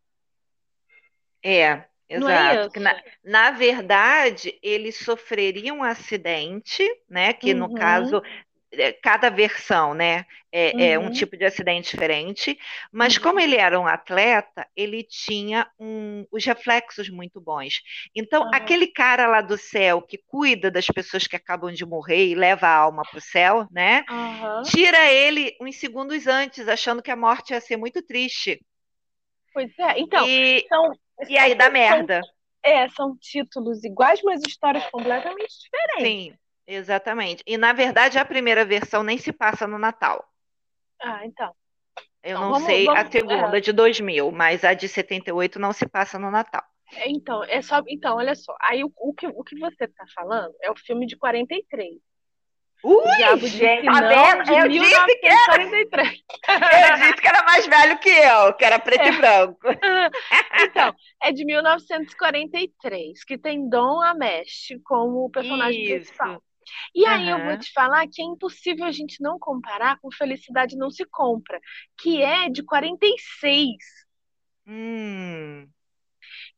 [1.42, 2.78] É, é Exato.
[2.78, 7.32] É na, na, verdade, ele sofreria um acidente, né?
[7.32, 7.58] Que uhum.
[7.58, 8.22] no caso,
[9.02, 10.24] cada versão, né?
[10.50, 10.80] É, uhum.
[10.80, 11.10] é, um uhum.
[11.10, 12.58] tipo de acidente diferente.
[12.90, 13.22] Mas uhum.
[13.22, 17.80] como ele era um atleta, ele tinha um, os reflexos muito bons.
[18.14, 22.34] Então, aquele cara lá do céu que cuida das pessoas que acabam de morrer e
[22.34, 24.04] leva a alma para o céu, né?
[24.64, 28.60] Tira ele uns segundos antes, achando que a morte ia ser muito triste.
[29.54, 30.64] Pois é, então, e...
[30.68, 30.92] são
[31.28, 32.20] e aí dá merda.
[32.62, 36.32] é, são títulos iguais, mas histórias completamente diferentes.
[36.32, 37.42] Sim, exatamente.
[37.46, 40.24] E na verdade a primeira versão nem se passa no Natal.
[41.00, 41.54] Ah, então.
[42.22, 43.60] Eu então, não vamos, sei vamos, a segunda é...
[43.60, 46.62] de 2000, mas a de 78 não se passa no Natal.
[46.94, 48.54] É, então, é só, então, olha só.
[48.60, 51.94] Aí o, o que, o que você está falando é o filme de 43.
[52.84, 54.52] Ui, gente, tá vendo?
[54.52, 55.62] Eu disse, que era...
[55.62, 59.08] eu disse que era mais velho que eu, que era preto é.
[59.08, 59.58] e branco.
[60.62, 65.94] então, é de 1943, que tem Dom Amesh como personagem Isso.
[65.94, 66.42] principal.
[66.94, 67.38] E aí uhum.
[67.38, 71.04] eu vou te falar que é impossível a gente não comparar com Felicidade Não Se
[71.04, 71.60] Compra,
[71.98, 73.76] que é de 46.
[74.66, 75.68] Hum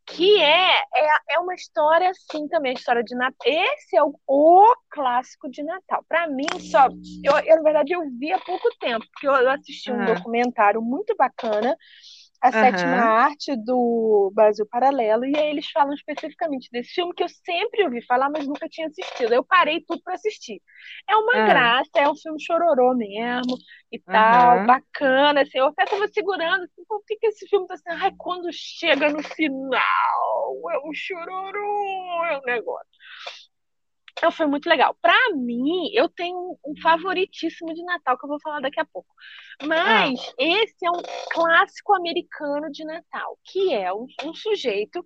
[0.06, 3.36] que é, é, é uma história assim também, a história de Natal.
[3.44, 6.04] Esse é o, o clássico de Natal.
[6.08, 6.88] Para mim, só.
[7.22, 10.14] Eu, eu, na verdade, eu vi há pouco tempo, porque eu, eu assisti um uhum.
[10.14, 11.76] documentário muito bacana
[12.40, 17.28] a sétima arte do Brasil Paralelo, e aí eles falam especificamente desse filme que eu
[17.28, 19.32] sempre ouvi falar, mas nunca tinha assistido.
[19.32, 20.60] Eu parei tudo para assistir.
[21.08, 21.46] É uma uhum.
[21.46, 23.56] graça, é um filme chororô mesmo,
[23.90, 24.66] e tal, uhum.
[24.66, 27.84] bacana, assim, eu até tava segurando, assim, por que, que esse filme tá assim?
[27.88, 32.88] Ai, quando chega no final, é um chororô, é um negócio.
[34.16, 34.96] Então foi muito legal.
[35.02, 39.12] Para mim, eu tenho um favoritíssimo de Natal que eu vou falar daqui a pouco.
[39.62, 40.34] Mas ah.
[40.38, 45.04] esse é um clássico americano de Natal, que é um, um sujeito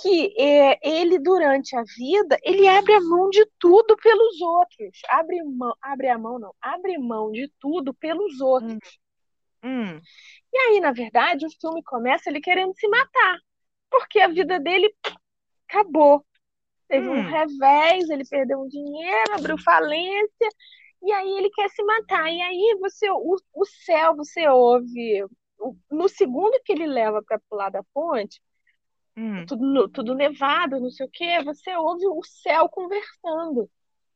[0.00, 5.00] que é, ele durante a vida ele abre a mão de tudo pelos outros.
[5.08, 8.72] Abre mão, abre a mão não, abre mão de tudo pelos outros.
[8.74, 8.78] Hum.
[9.62, 10.00] Hum.
[10.52, 13.38] E aí, na verdade, o filme começa ele querendo se matar,
[13.90, 14.94] porque a vida dele
[15.68, 16.24] acabou.
[16.90, 17.20] Teve hum.
[17.20, 20.48] um revés, ele perdeu um dinheiro, abriu falência,
[21.00, 22.28] e aí ele quer se matar.
[22.28, 25.24] E aí você, o, o céu, você ouve.
[25.88, 28.42] No segundo que ele leva para pular da ponte,
[29.16, 29.46] hum.
[29.46, 33.70] tudo, tudo nevado, não sei o quê, você ouve o céu conversando.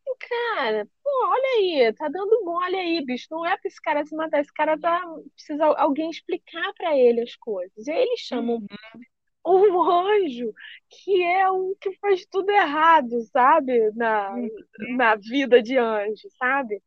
[0.04, 3.28] E, cara, pô, olha aí, tá dando mole aí, bicho.
[3.30, 5.00] Não é pra esse cara se matar, esse cara tá,
[5.36, 7.86] precisa alguém explicar para ele as coisas.
[7.86, 8.66] E aí eles chamam uhum
[9.46, 10.52] um anjo
[10.88, 13.90] que é um que faz tudo errado, sabe?
[13.94, 14.48] Na, uhum.
[14.96, 16.82] na vida de anjo, sabe?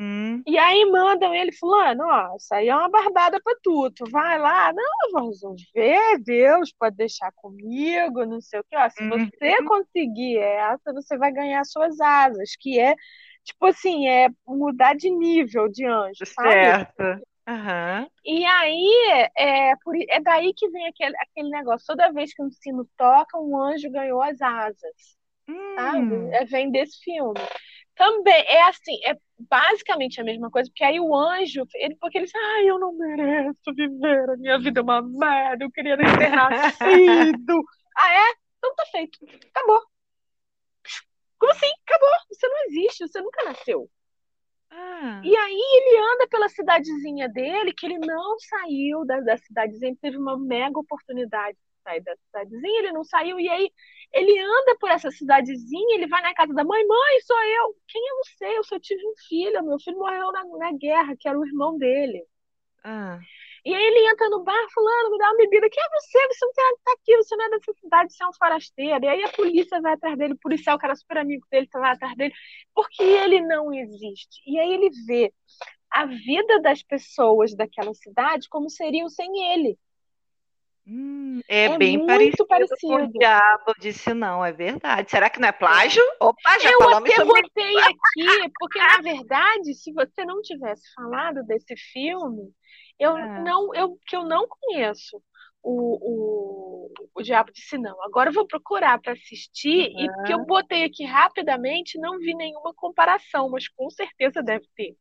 [0.00, 0.42] Hum.
[0.46, 4.38] E aí mandam ele, fulano, ó, isso aí é uma barbada pra tu, tu vai
[4.38, 9.10] lá, não, vamos ver, Deus pode deixar comigo, não sei o que, ó, se uhum.
[9.10, 12.96] você conseguir essa, você vai ganhar suas asas, que é,
[13.44, 16.50] tipo assim, é mudar de nível de anjo, sabe?
[16.50, 17.22] Certo.
[18.24, 21.86] E aí, é, por, é daí que vem aquele, aquele negócio.
[21.86, 25.16] Toda vez que um sino toca, um anjo ganhou as asas.
[25.48, 25.74] Hum.
[25.74, 26.28] Sabe?
[26.32, 27.40] É, vem desse filme.
[27.94, 32.24] Também é assim, é basicamente a mesma coisa, porque aí o anjo, ele, porque ele
[32.24, 36.06] diz, ai, eu não mereço viver, a minha vida é uma merda, eu queria nem
[36.16, 37.64] ter nascido.
[37.96, 38.34] ah, é?
[38.58, 39.18] Então tá feito.
[39.54, 39.82] Acabou.
[41.38, 41.70] Como assim?
[41.86, 42.08] Acabou.
[42.30, 43.90] Você não existe, você nunca nasceu.
[44.74, 45.20] Ah.
[45.22, 50.16] E aí ele anda pela cidadezinha dele, que ele não saiu da, da cidadezinha, teve
[50.16, 53.70] uma mega oportunidade de sair da cidadezinha, ele não saiu, e aí
[54.14, 57.76] ele anda por essa cidadezinha, ele vai na casa da mãe, mãe, sou eu.
[57.86, 61.16] Quem eu não sei, eu só tive um filho, meu filho morreu na, na guerra,
[61.18, 62.24] que era o irmão dele.
[62.82, 63.18] Ah.
[63.64, 65.70] E aí ele entra no bar, fulano, me dá uma bebida.
[65.70, 66.26] Quem é você?
[66.28, 69.04] Você não tem nada estar aqui, você não é dessa cidade, você é um forasteiro.
[69.04, 71.78] E aí a polícia vai atrás dele, o policial, que era super amigo dele, tá
[71.78, 72.34] lá atrás dele,
[72.74, 74.42] porque ele não existe.
[74.46, 75.32] E aí ele vê
[75.90, 79.78] a vida das pessoas daquela cidade como seriam sem ele.
[80.84, 83.18] Hum, é, É bem muito parecido com o parecido.
[83.18, 85.10] Diabo Disse Não, é verdade.
[85.10, 86.02] Será que não é plágio?
[86.20, 91.44] Opa, já Eu até sobre botei aqui, porque na verdade, se você não tivesse falado
[91.44, 92.52] desse filme,
[93.02, 93.40] eu Ah.
[93.40, 95.22] não, eu que eu não conheço
[95.62, 98.02] o, o, o Diabo Disse Não.
[98.02, 102.74] Agora eu vou procurar para assistir e porque eu botei aqui rapidamente, não vi nenhuma
[102.74, 104.96] comparação, mas com certeza deve ter.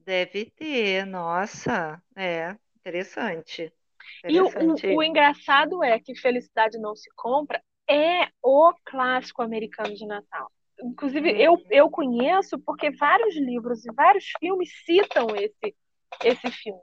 [0.00, 3.72] Deve ter, nossa, é interessante.
[4.28, 4.86] E o, Interessante.
[4.88, 10.50] o, o engraçado é que Felicidade Não Se Compra é o clássico americano de Natal.
[10.80, 15.74] Inclusive, eu, eu conheço porque vários livros e vários filmes citam esse,
[16.22, 16.80] esse filme.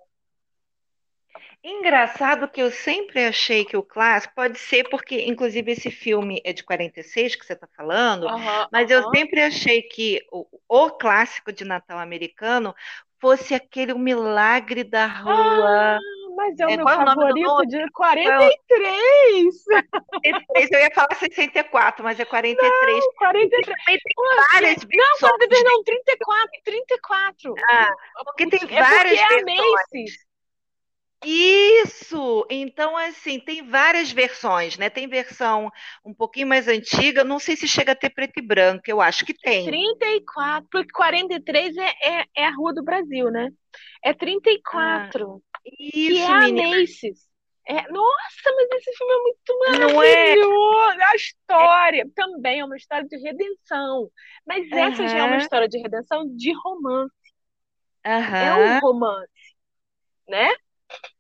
[1.63, 6.53] Engraçado que eu sempre achei que o clássico pode ser porque, inclusive, esse filme é
[6.53, 9.15] de 46 que você está falando, Aham, mas eu aham.
[9.15, 12.75] sempre achei que o, o clássico de Natal americano
[13.19, 15.65] fosse aquele Milagre da Rua.
[15.65, 15.99] Ah,
[16.35, 19.55] mas é o É, meu qual é o favorito de 43!
[20.07, 23.07] 43, eu ia falar 64, mas é 43.
[23.17, 23.65] 43.
[23.65, 25.33] Também tem Poxa, várias não, versões.
[25.47, 27.63] 43 não, 34, 34.
[27.69, 27.93] Ah,
[28.25, 29.43] porque tem É várias porque é a.
[29.43, 30.13] Macy's.
[31.25, 32.45] Isso!
[32.49, 34.89] Então, assim, tem várias versões, né?
[34.89, 35.71] Tem versão
[36.05, 39.25] um pouquinho mais antiga, não sei se chega a ter preto e branco, eu acho
[39.25, 39.65] que tem.
[39.65, 43.49] 34, porque 43 é, é, é a Rua do Brasil, né?
[44.03, 45.41] É 34,
[46.05, 46.39] que é Isso, a.
[46.51, 47.27] Macy's.
[47.65, 50.35] É, nossa, mas esse filme é muito Não é?
[50.35, 50.97] maravilhoso!
[51.01, 54.11] A história também é uma história de redenção.
[54.45, 57.13] Mas essa já é uma história de redenção de romance.
[58.37, 59.55] É Aham, um romance,
[60.27, 60.49] né?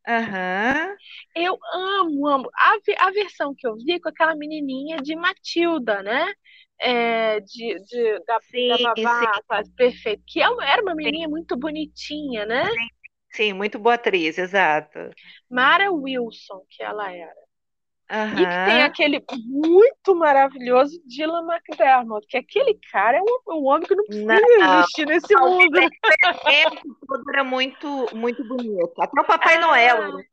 [0.07, 0.97] Aham.
[1.35, 2.49] Eu amo, amo.
[2.55, 6.33] A, a versão que eu vi com aquela menininha de Matilda, né?
[6.79, 9.41] É, de, de- da, da Sim, sim, babá,
[9.75, 10.23] perfeito.
[10.27, 12.63] Que é era uma menininha muito bonitinha, né?
[13.31, 15.13] sim, muito boa atriz, exato.
[15.49, 17.42] Mara Wilson, que ela era.
[18.09, 23.87] E que tem aquele muito maravilhoso Dylan McDermott, que aquele cara é um, um homem
[23.87, 25.73] que não precisa Não, existir nesse não, mundo.
[25.73, 29.01] o elenco todo era muito, muito bonito.
[29.01, 30.23] Até o Papai Noel Ah, era um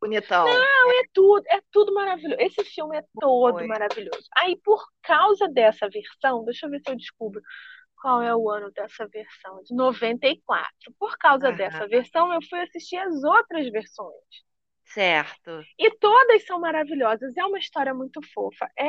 [0.00, 0.44] bonitão.
[0.46, 2.40] Não, é tudo, é tudo maravilhoso.
[2.40, 3.66] Esse filme é todo Foi.
[3.66, 4.26] maravilhoso.
[4.38, 7.40] Aí, por causa dessa versão, deixa eu ver se eu descubro
[8.00, 10.70] qual é o ano dessa versão, de 94.
[10.98, 14.47] Por causa Aham, dessa versão, eu fui assistir as outras versões.
[14.92, 15.62] Certo.
[15.78, 17.36] E todas são maravilhosas.
[17.36, 18.70] É uma história muito fofa.
[18.76, 18.86] É,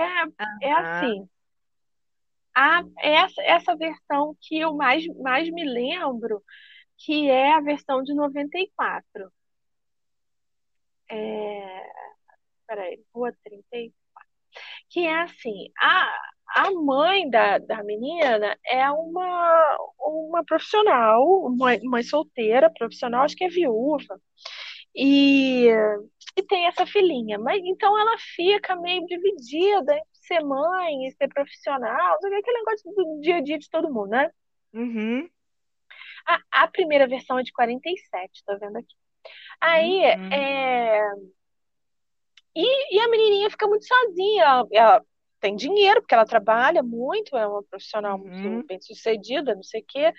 [0.62, 0.99] é Aham.
[0.99, 1.29] assim.
[2.55, 6.43] A, essa, essa versão que eu mais, mais me lembro,
[6.97, 9.31] que é a versão de 94.
[11.09, 11.83] É,
[12.67, 13.93] peraí, Rua 34.
[14.89, 16.12] Que é assim, a,
[16.55, 23.43] a mãe da, da menina é uma, uma profissional, uma mãe solteira, profissional, acho que
[23.43, 24.19] é viúva.
[25.01, 25.67] E,
[26.35, 27.39] e tem essa filhinha.
[27.39, 33.21] Mas então ela fica meio dividida entre ser mãe e ser profissional, aquele negócio do
[33.21, 34.29] dia a dia de todo mundo, né?
[34.73, 35.29] Uhum,
[36.27, 38.95] A, a primeira versão é de 47, tô vendo aqui.
[39.62, 41.01] Aí, uhum, é,
[42.55, 44.43] e, e a menininha fica muito sozinha.
[44.43, 45.05] Ela, ela
[45.39, 49.85] tem dinheiro, porque ela trabalha muito, é uma profissional muito uhum, bem-sucedida, não sei o
[49.88, 50.13] quê.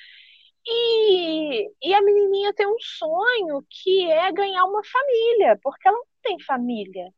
[0.66, 6.06] E, e a menininha tem um sonho que é ganhar uma família, porque ela não
[6.22, 7.12] tem família.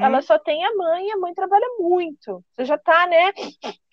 [0.00, 2.44] Ela uhum, só tem a mãe e a mãe trabalha muito.
[2.52, 3.32] Você já tá, né,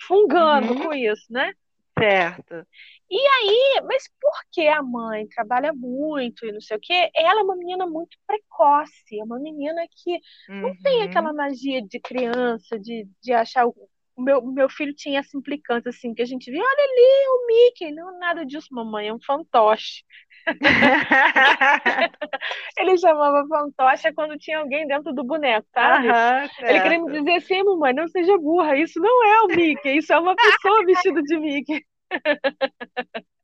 [0.07, 1.53] fungando uhum, com isso, né?
[1.97, 2.65] certo.
[3.09, 7.09] E aí, mas por que a mãe trabalha muito e não sei o quê?
[7.15, 10.19] Ela é uma menina muito precoce, é uma menina que
[10.61, 11.33] não tem aquela Uhum.
[11.33, 13.65] magia de criança, de, de achar.
[13.67, 13.75] O
[14.19, 17.91] meu, meu filho tinha essa implicância assim, que a gente via, olha ali o Mickey,
[17.91, 20.03] não nada disso, mamãe, é um fantoche.
[22.77, 26.09] Ele chamava fantoche quando tinha alguém dentro do boneco, sabe?
[26.09, 29.97] Aham, Ele queria me dizer assim, mamãe, não seja burra, isso não é o Mickey,
[29.97, 31.83] isso é uma pessoa vestida de Mickey.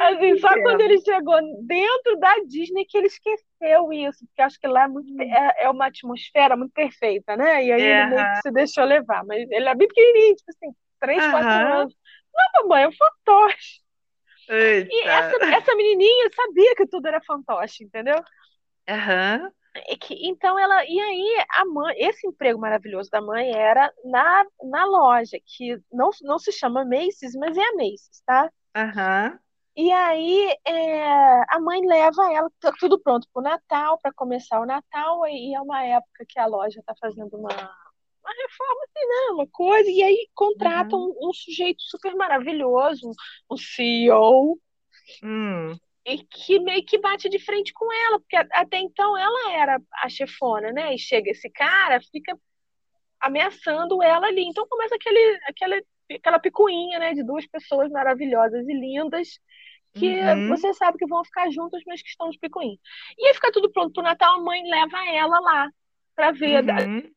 [0.00, 4.66] Assim, só quando ele chegou dentro da Disney que ele esqueceu isso, porque acho que
[4.66, 7.64] lá é, muito, é, é uma atmosfera muito perfeita, né?
[7.64, 10.74] E aí ele meio que se deixou levar, mas ele é bem pequenininho, tipo assim,
[11.00, 11.80] 3, 4 aham.
[11.80, 11.94] anos.
[12.34, 13.80] Não, mamãe, é um fantoche.
[14.90, 18.22] E essa, essa menininha sabia que tudo era fantoche, entendeu?
[18.88, 19.50] Aham,
[20.10, 20.84] então ela.
[20.86, 26.10] E aí, a mãe, esse emprego maravilhoso da mãe era na, na loja, que não,
[26.22, 28.50] não se chama Macy's, mas é a Macy's, tá?
[28.74, 29.38] Aham.
[29.76, 31.02] E aí é,
[31.50, 35.54] a mãe leva ela, tá tudo pronto para o Natal, para começar o Natal, e
[35.54, 39.32] é uma época que a loja está fazendo uma, uma reforma, assim, né?
[39.32, 41.14] Uma coisa, e aí contrata Uhum.
[41.20, 43.14] um, um sujeito super maravilhoso, um,
[43.54, 44.58] um CEO,
[45.22, 45.78] Hum.
[46.06, 50.08] E que meio que bate de frente com ela, porque até então ela era a
[50.08, 50.94] chefona, né?
[50.94, 52.38] E chega esse cara, fica
[53.20, 54.42] ameaçando ela ali.
[54.48, 57.14] Então começa aquele, aquele, aquela picuinha, né?
[57.14, 59.38] De duas pessoas maravilhosas e lindas
[59.94, 60.48] que Uhum.
[60.48, 62.76] você sabe que vão ficar juntas, mas que estão de picuinha.
[63.16, 65.70] E aí fica tudo pronto pro Natal, a mãe leva ela lá
[66.16, 66.64] pra ver.
[66.64, 67.14] Uhum.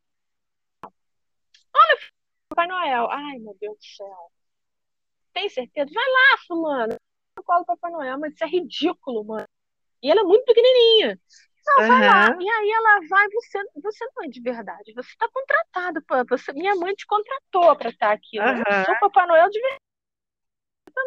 [2.49, 3.07] Papai Noel.
[3.11, 4.31] Ai, meu Deus do céu.
[5.33, 5.91] Tem certeza?
[5.93, 6.95] Vai lá, fulano.
[7.37, 9.47] Eu colo Papai Noel, mas isso é ridículo, mano.
[10.01, 11.19] E ela é muito pequenininha.
[11.67, 12.37] Não, vai lá.
[12.39, 14.93] E aí ela vai, você, você não é de verdade.
[14.93, 16.01] Você está contratado.
[16.03, 18.37] Pô, você, minha mãe te contratou para estar aqui.
[18.37, 18.85] Eu não Aham.
[18.85, 19.81] sou Papai Noel de verdade,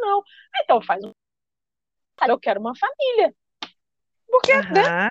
[0.00, 0.22] não.
[0.62, 1.12] Então faz um.
[2.28, 3.34] Eu quero uma família.
[4.28, 5.08] Porque, né?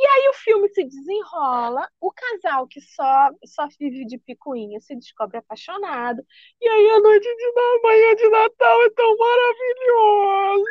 [0.00, 4.94] E aí o filme se desenrola, o casal que só, só vive de picuinha se
[4.94, 6.22] descobre apaixonado.
[6.60, 10.64] E aí a noite de na- manhã de Natal é tão maravilhosa.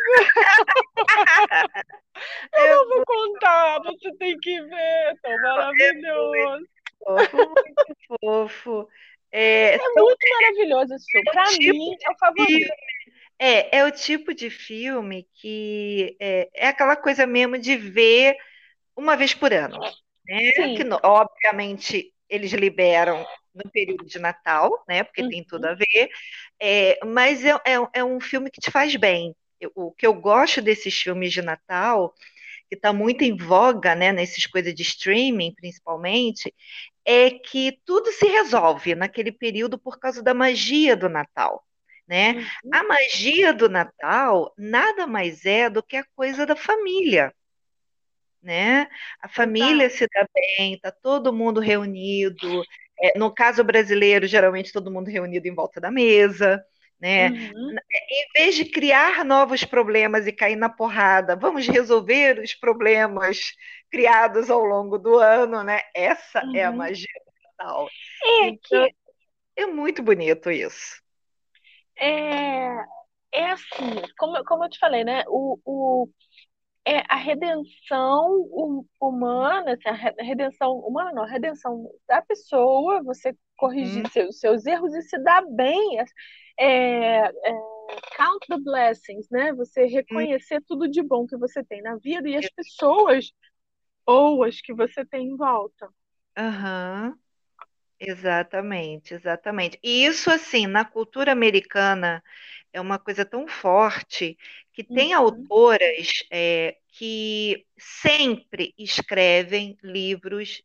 [2.53, 6.65] Eu não vou contar, você tem que ver, é tão maravilhoso.
[7.03, 8.89] fofo, muito fofo.
[9.31, 11.31] É, É muito maravilhoso esse filme.
[11.31, 12.73] Pra tipo mim, é o favorito.
[13.39, 18.35] é, é o tipo de filme que é, é aquela coisa mesmo de ver
[18.97, 19.79] uma vez por ano,
[20.25, 20.51] né?
[20.75, 25.03] Que, obviamente, eles liberam no período de Natal, né?
[25.03, 26.09] Porque tem tudo a ver.
[26.59, 29.35] É, mas é, é, é um filme que te faz bem.
[29.59, 32.13] Eu- o que eu gosto desses filmes de Natal,
[32.69, 34.11] que está muito em voga, né?
[34.11, 36.53] Nessas coisas de streaming, principalmente,
[37.05, 41.63] é que tudo se resolve naquele período por causa da magia do Natal,
[42.07, 42.33] né?
[42.63, 42.71] Uhum.
[42.73, 47.33] A magia do Natal nada mais é do que a coisa da família,
[48.47, 48.87] né?
[49.21, 52.65] A família se dá bem, tá todo mundo reunido.
[53.01, 56.63] É, no caso brasileiro, geralmente todo mundo reunido em volta da mesa,
[56.99, 57.29] né?
[57.29, 57.77] Uhum.
[58.09, 63.39] Em vez de criar novos problemas e cair na porrada, vamos resolver os problemas
[63.91, 65.81] criados ao longo do ano, né?
[65.95, 66.77] Essa é a Uhum.
[66.77, 67.31] magia do
[67.65, 67.87] Natal.
[68.23, 68.93] É Então, que
[69.57, 71.01] é muito bonito isso.
[71.99, 72.85] é,
[73.31, 75.23] é assim, como, como eu te falei, né?
[75.27, 76.09] O, o,
[76.87, 82.21] é a redenção hu- humana, assim, a re- a redenção humana, não, a redenção da
[82.21, 84.11] pessoa, você corrigir Uhum.
[84.11, 85.99] seus, seus erros e se dar bem.
[86.59, 86.65] É,
[87.27, 87.31] é,
[88.17, 89.53] count the blessings, né?
[89.53, 93.31] Você reconhecer tudo de bom que você tem na vida e as pessoas
[94.05, 95.89] boas que você tem em volta.
[96.37, 97.19] Aham,
[97.99, 99.79] exatamente, exatamente.
[99.83, 102.23] E isso, assim, na cultura americana
[102.73, 104.37] é uma coisa tão forte
[104.73, 105.19] que tem Uhum.
[105.19, 110.63] autoras é, que sempre escrevem livros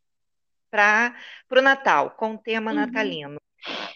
[0.71, 1.15] para
[1.51, 2.77] o Natal, com tema Uhum.
[2.77, 3.41] natalino.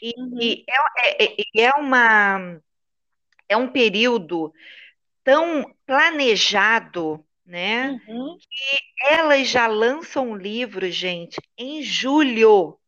[0.03, 0.39] E, Uhum.
[0.41, 2.61] e é, é- é- é uma,
[3.49, 4.53] é um período
[5.25, 8.01] tão planejado, né?
[8.09, 8.39] Uhum.
[9.11, 12.79] Elas já lançam um livro, gente, em julho.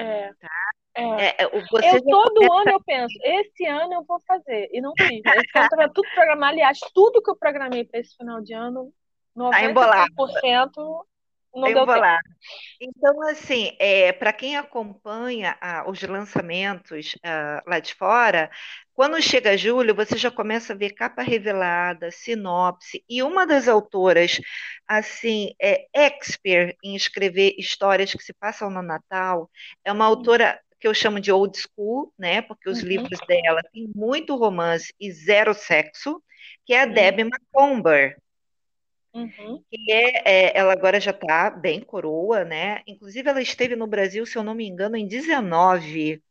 [0.00, 0.48] É, Tá?
[0.94, 1.02] é.
[1.26, 4.68] É, é, o- você Eu todo começa- ano eu penso, esse ano eu vou fazer.
[4.72, 5.20] E não fiz.
[5.24, 6.52] Esse ano tava tudo programado.
[6.52, 8.92] Aliás, tudo que eu programei para esse final de ano,
[9.50, 10.10] Tá embolado.
[10.16, 11.06] 95%
[11.54, 12.08] não Tá deu tempo.
[12.08, 12.22] embolado.
[12.80, 18.50] Então, assim, é, para quem acompanha ah, os lançamentos ah, lá de fora,
[18.94, 24.38] quando chega julho, você já começa a ver capa revelada, sinopse, e uma das autoras,
[24.86, 29.50] assim, é expert em escrever histórias que se passam no Natal,
[29.84, 32.42] é uma autora que eu chamo de old school, né?
[32.42, 32.82] Porque os Uhum.
[32.82, 36.22] livros dela têm muito romance e zero sexo,
[36.64, 36.86] que é a Uhum.
[36.86, 38.16] Debbie Macomber
[39.18, 39.64] Uhum.
[39.70, 42.82] que é, é, ela agora já está bem coroa, né?
[42.86, 46.22] Inclusive, ela esteve no Brasil, se eu não me engano, em 19,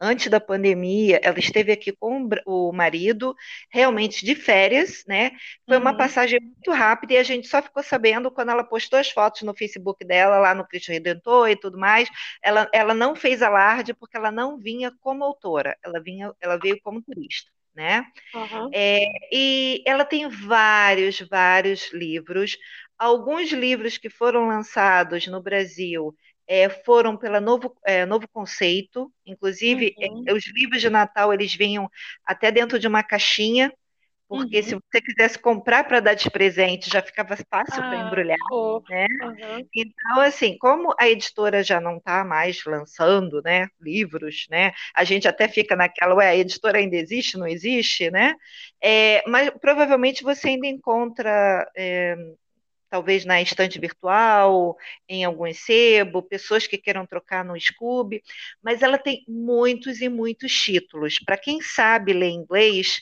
[0.00, 1.20] antes da pandemia.
[1.22, 3.34] Ela esteve aqui com o marido,
[3.70, 5.32] realmente de férias, né?
[5.68, 5.96] Foi uma Uhum.
[5.96, 9.54] passagem muito rápida e a gente só ficou sabendo quando ela postou as fotos no
[9.56, 12.08] Facebook dela, lá no Cristo Redentor e tudo mais.
[12.42, 16.80] Ela, ela não fez alarde porque ela não vinha como autora, ela vinha, ela veio
[16.82, 18.04] como turista, né?
[18.34, 18.70] Uhum.
[18.74, 22.58] É, e ela tem vários, vários livros.
[22.98, 26.12] Alguns livros que foram lançados no Brasil
[26.48, 29.12] é, foram pela Novo, é, Novo Conceito.
[29.24, 30.24] Inclusive, Uhum.
[30.26, 31.88] é, os livros de Natal eles vinham
[32.26, 33.72] até dentro de uma caixinha,
[34.28, 34.62] porque Uhum.
[34.62, 38.38] se você quisesse comprar para dar de presente, já ficava fácil para Ah, embrulhar.
[38.48, 38.86] fofo.
[38.88, 39.06] né?
[39.22, 39.68] Uhum.
[39.74, 45.28] Então, assim, como a editora já não está mais lançando, né, livros, né, a gente
[45.28, 48.34] até fica naquela, ué, a editora ainda existe, não existe, né?
[48.82, 52.16] É, mas provavelmente você ainda encontra, é,
[52.90, 54.76] talvez na estante virtual,
[55.08, 58.22] em algum sebo, pessoas que queiram trocar no Scoob,
[58.62, 61.18] mas ela tem muitos e muitos títulos.
[61.24, 63.00] Para quem sabe ler inglês,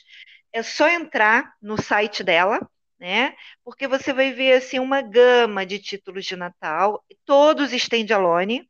[0.57, 2.61] é só entrar no site dela,
[2.99, 3.35] né?
[3.65, 8.69] Porque você vai ver assim uma gama de títulos de Natal, todos stand-alone,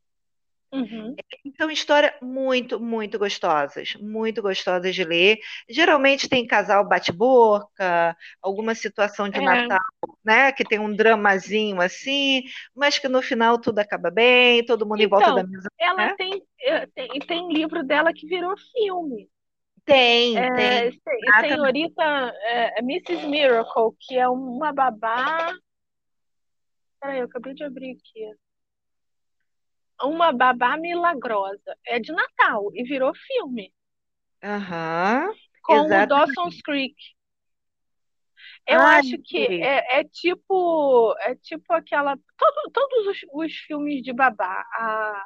[0.71, 1.15] Uhum.
[1.45, 5.37] Então, história muito, muito gostosas, muito gostosas de ler.
[5.69, 9.41] Geralmente tem casal bate-boca, alguma situação de É.
[9.41, 9.79] Natal,
[10.23, 12.43] né, que tem um dramazinho assim,
[12.75, 16.09] mas que no final tudo acaba bem, todo mundo em volta da Então, mesa, ela
[16.09, 16.15] né?
[16.17, 19.29] tem, eh, tem, e tem livro dela que virou filme.
[19.87, 20.91] Tem, É, tem.
[20.91, 21.47] se- Exatamente.
[21.53, 22.03] senhorita
[22.43, 23.25] é, Mrs.
[23.25, 25.53] Miracle, que é uma babá.
[26.99, 28.35] Peraí, eu acabei de abrir aqui.
[30.03, 31.73] Uma babá milagrosa.
[31.85, 33.73] É de Natal e virou filme.
[34.43, 35.33] Aham,
[35.63, 36.07] Com o exato.
[36.09, 36.95] Dawson's Creek.
[38.67, 44.03] Eu Ai, acho que é, é tipo é tipo aquela todo- todos os, os filmes
[44.03, 45.25] de babá, a,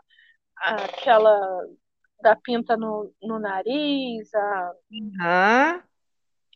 [0.57, 1.65] a- aquela
[2.21, 4.71] da pinta no, no nariz, a
[5.19, 5.83] Aham.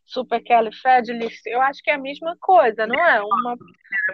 [0.06, 3.22] Supercalifragilistic, eu acho que é a mesma coisa, não é?
[3.24, 3.56] Uma,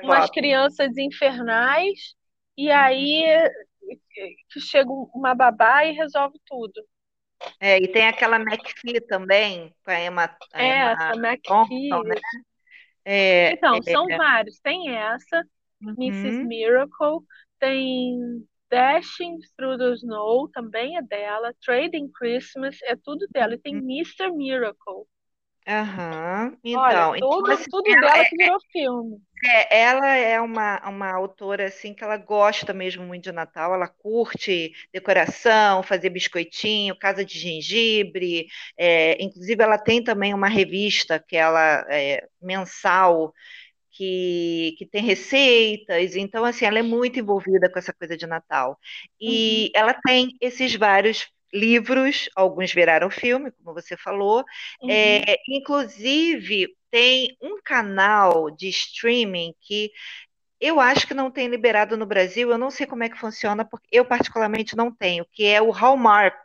[0.03, 0.31] umas Pop.
[0.31, 2.15] crianças infernais
[2.57, 3.23] e aí
[4.49, 6.81] que chega uma babá e resolve tudo.
[7.59, 12.01] É, e tem aquela McPhee também, com a Emma, a É, Emma essa Thompson, McKee.
[12.03, 12.15] né?
[13.05, 14.59] É, Então, é, são vários.
[14.59, 15.43] Tem essa,
[15.97, 16.43] Mrs.
[16.43, 16.47] uhum.
[16.47, 17.19] Miracle,
[17.59, 23.53] tem Dashing Through the Snow, também é dela, Trading Christmas, é tudo dela.
[23.55, 24.31] E tem Mr.
[24.31, 25.05] Miracle.
[25.67, 26.57] Aham.
[26.73, 29.21] Olha, Então, então tudo, assim, tudo ela dela é, que virou filme.
[29.43, 33.87] é- ela é uma, uma autora assim que ela gosta mesmo muito de Natal, ela
[33.87, 38.47] curte decoração, fazer biscoitinho, casa de gengibre,
[38.77, 43.33] é, inclusive ela tem também uma revista que ela é mensal
[43.91, 48.71] que, que tem receitas, então assim, ela é muito envolvida com essa coisa de Natal.
[49.21, 49.29] Uhum.
[49.29, 54.43] E ela tem esses vários livros, alguns viraram filme, como você falou,
[54.81, 54.89] Uhum.
[54.89, 59.91] é, inclusive tem um canal de streaming que
[60.59, 63.65] eu acho que não tem liberado no Brasil, eu não sei como é que funciona,
[63.65, 66.37] porque eu particularmente não tenho, que é o Hallmark.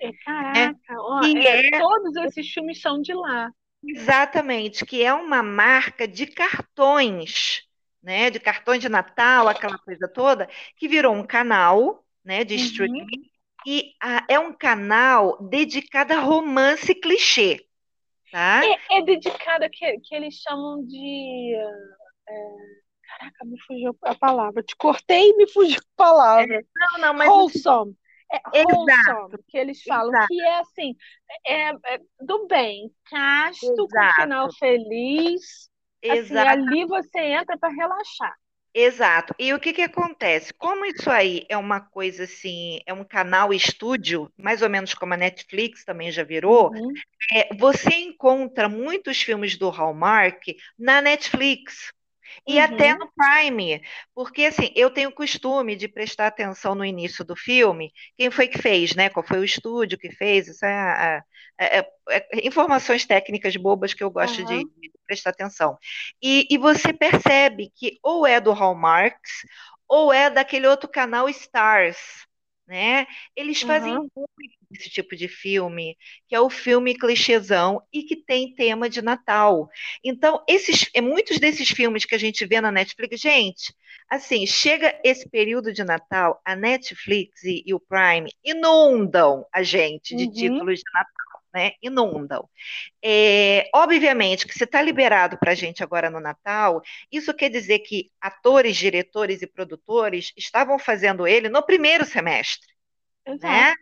[0.00, 3.50] É, caraca, ó, Que é, é- todos esses filmes são de lá.
[3.88, 7.62] Exatamente, que é uma marca de cartões,
[8.02, 8.30] né?
[8.30, 12.60] De cartões de Natal, aquela coisa toda, que virou um canal, né, de Uhum.
[12.64, 13.30] streaming,
[13.66, 17.66] e ah, é um canal dedicado a romance clichê,
[18.30, 18.62] tá?
[18.90, 21.54] É, é dedicado a que, que eles chamam de.
[22.28, 22.32] é,
[23.08, 24.62] caraca, me fugiu a palavra.
[24.62, 26.64] Te cortei e me fugiu a palavra.
[26.76, 27.96] Não, não, mas Wholesome.
[28.32, 30.26] É Exato, que eles falam, exato.
[30.26, 30.94] que é assim,
[31.46, 34.14] é, é do bem, casto, com Exato.
[34.14, 35.70] final feliz.
[36.08, 36.50] Assim, exato.
[36.50, 38.34] ali você entra para relaxar.
[38.74, 39.34] Exato.
[39.38, 40.52] E o que que acontece?
[40.52, 45.14] Como isso aí é uma coisa assim, é um canal estúdio, mais ou menos como
[45.14, 46.92] a Netflix também já virou, Uhum.
[47.34, 50.42] é, você encontra muitos filmes do Hallmark
[50.78, 51.90] na Netflix
[52.46, 52.58] e Uhum.
[52.58, 53.82] até no Prime,
[54.14, 58.58] porque assim, eu tenho costume de prestar atenção no início do filme, quem foi que
[58.58, 59.08] fez, né?
[59.10, 60.48] Qual foi o estúdio que fez?
[60.48, 61.22] Isso é, a-
[61.58, 64.70] é- é- é informações técnicas bobas que eu gosto de, Aham.
[64.76, 65.78] de prestar atenção.
[66.22, 69.30] E, e você percebe que ou é do Hallmarks
[69.88, 71.96] ou é daquele outro canal Stars,
[72.66, 73.06] né?
[73.36, 74.08] Eles fazem Aham.
[74.72, 75.96] Esse tipo de filme,
[76.28, 79.68] que é o filme clichêzão e que tem tema de Natal.
[80.04, 83.74] Então, esses, é, muitos desses filmes que a gente vê na Netflix, gente,
[84.08, 90.14] assim, chega esse período de Natal, a Netflix e, e o Prime inundam a gente
[90.14, 90.32] de Uhum.
[90.32, 91.72] títulos de Natal, né?
[91.82, 92.48] Inundam.
[93.02, 97.80] É, obviamente que se está liberado para a gente agora no Natal, isso quer dizer
[97.80, 102.68] que atores, diretores e produtores estavam fazendo ele no primeiro semestre,
[103.24, 103.46] Exato.
[103.46, 103.74] né?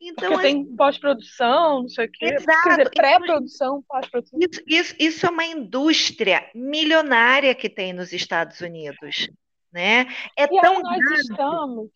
[0.00, 2.26] Então, Porque tem pós-produção, não sei o quê.
[2.26, 2.68] Quer Exato.
[2.68, 4.38] dizer, pré-produção, pós-produção.
[4.40, 9.28] Isso, isso, isso é uma indústria milionária que tem nos Estados Unidos,
[9.72, 10.06] né?
[10.36, 11.20] É E aí tão nós grande.
[11.22, 11.90] estamos,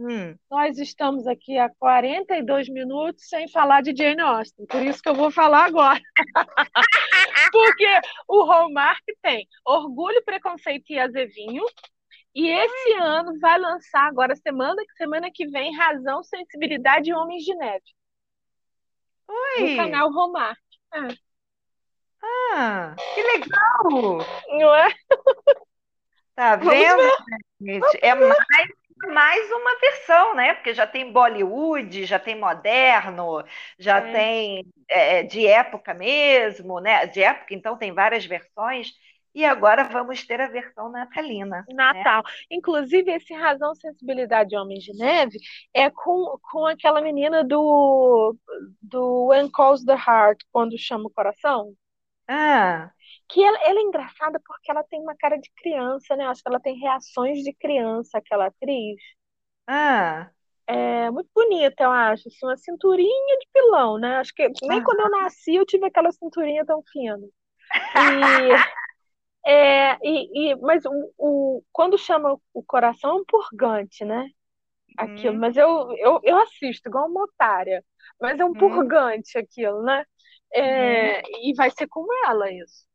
[0.00, 4.64] Hum, nós estamos aqui há 42 minutos sem falar de Jane Austen.
[4.66, 6.00] Por isso que eu vou falar agora.
[7.52, 11.64] Porque o Hallmark tem Orgulho, Preconceito e Azevinho.
[12.34, 17.54] E esse ano vai lançar agora, semana, semana que vem, Razão, Sensibilidade e Homens de
[17.54, 17.84] Neve.
[19.58, 20.58] No oi, canal Hallmark.
[22.22, 24.26] ah, que legal!
[24.58, 24.88] Não é?
[26.34, 27.02] Tá vendo,
[27.60, 27.98] gente?
[28.02, 28.68] É mais,
[29.08, 30.54] mais uma versão, né?
[30.54, 33.44] Porque já tem Bollywood, já tem moderno,
[33.78, 34.12] já É.
[34.12, 37.06] tem é, de época mesmo, né?
[37.06, 38.92] De época, então tem várias versões.
[39.34, 41.74] E agora vamos ter a versão natalina, né?
[41.74, 42.22] Natal.
[42.50, 45.38] Inclusive, esse Razão, Sensibilidade Homens de Neve
[45.74, 48.36] é com, com aquela menina do,
[48.82, 51.74] do When Calls the Heart, quando chama o coração.
[52.26, 52.92] Ah,
[53.28, 56.26] Que ela, ela é engraçada porque ela tem uma cara de criança, né?
[56.26, 58.96] Acho que ela tem reações de criança, aquela atriz.
[59.66, 60.32] ah,
[60.66, 62.28] É muito bonita, eu acho.
[62.28, 64.16] Assim, uma cinturinha de pilão, né?
[64.18, 64.82] Acho que nem ah.
[64.82, 67.18] quando eu nasci eu tive aquela cinturinha tão fina.
[67.94, 68.00] E,
[69.50, 74.28] é, e, e, mas o, o, quando chama o coração é um purgante, né?
[74.96, 75.34] Aquilo.
[75.34, 77.84] Uhum, Mas eu, eu, eu assisto igual uma otária.
[78.20, 80.04] Mas é um uhum, purgante aquilo, né?
[80.54, 82.86] É, e vai ser com ela isso.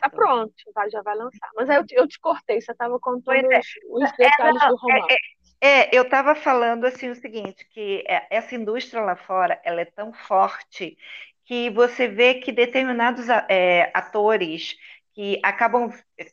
[0.00, 0.10] Tá Certo.
[0.10, 1.50] pronto, vai, já vai lançar.
[1.54, 3.58] Mas aí eu, te- eu te cortei, você estava contando é.
[3.58, 5.16] os, os É, detalhes não, do romance.
[5.60, 9.80] é, é, eu estava falando assim o seguinte, que é, essa indústria lá fora, ela
[9.82, 10.96] é tão forte
[11.44, 14.76] que você vê que determinados é, atores
[15.20, 15.90] que acabam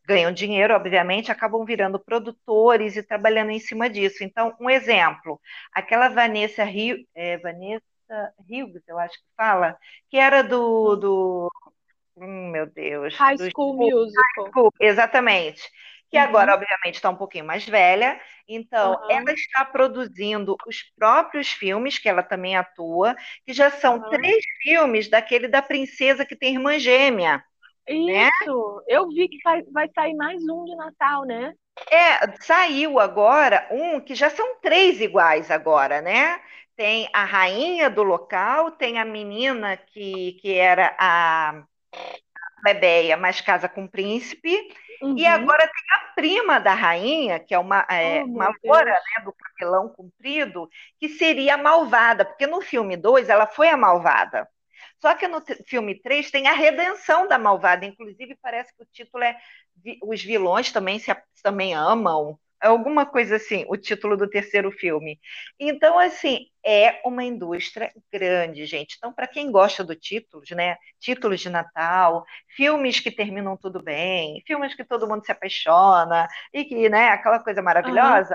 [0.07, 4.23] ganham dinheiro, obviamente, acabam virando produtores e trabalhando em cima disso.
[4.23, 5.41] Então, um exemplo,
[5.73, 7.83] aquela Vanessa Rio, é, Vanessa
[8.49, 9.77] Hughes, eu acho que fala,
[10.09, 11.51] que era do, do
[12.17, 14.53] hum, meu Deus, High do School Musical.
[14.53, 15.61] School, exatamente.
[16.09, 18.19] Que agora, Uhum, obviamente, está um pouquinho mais velha.
[18.47, 23.15] Então, ela aham, está produzindo os próprios filmes, que ela também atua,
[23.45, 24.07] que já são aham.
[24.07, 27.43] três filmes daquele da princesa que tem irmã gêmea,
[28.05, 28.29] né?
[28.29, 31.53] Isso, eu vi que vai, vai sair mais um de Natal, né?
[31.89, 36.41] É, saiu agora um que já são três iguais agora, né?
[36.75, 41.63] Tem a rainha do local, tem a menina que, que era a
[42.63, 44.49] plebeia, mas casa com o príncipe.
[45.15, 45.27] E Uhum.
[45.27, 49.33] agora tem a prima da rainha, que é uma, é, Oh, uma loura, né, do
[49.33, 50.69] cabelão comprido,
[50.99, 54.47] que seria a malvada, porque no filme 2 ela foi a malvada.
[55.00, 59.24] Só que no filme 3 tem a redenção da malvada, inclusive parece que o título
[59.24, 59.38] é
[60.04, 65.20] Os vilões também se também amam, é alguma coisa assim, o título do terceiro filme.
[65.60, 68.95] Então, assim, é uma indústria grande, gente.
[68.98, 70.76] Então, para quem gosta do títulos, né?
[71.00, 72.26] Títulos de Natal,
[72.56, 77.39] filmes que terminam tudo bem, filmes que todo mundo se apaixona e que, né, aquela
[77.39, 78.34] coisa maravilhosa.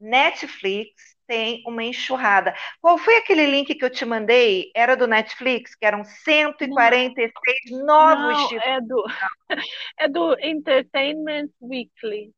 [0.00, 2.54] Netflix tem uma enxurrada.
[2.80, 4.70] Qual foi aquele link que eu te mandei?
[4.74, 6.04] Era do Netflix, que eram
[6.60, 8.64] Não, 146 novos não, títulos.
[8.64, 9.04] é do,
[9.98, 12.34] é do Entertainment Weekly.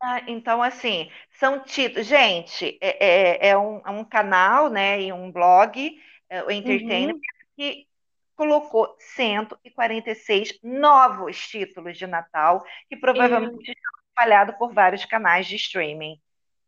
[0.00, 2.06] Ah, Então, assim, são títulos.
[2.06, 7.12] Gente, é, é- é um, é um canal, né, e um blog, é, o Entertainment,
[7.12, 7.24] Uhum.
[7.56, 7.86] que
[8.36, 16.20] colocou 146 novos títulos de Natal, que provavelmente estão espalhados por vários canais de streaming.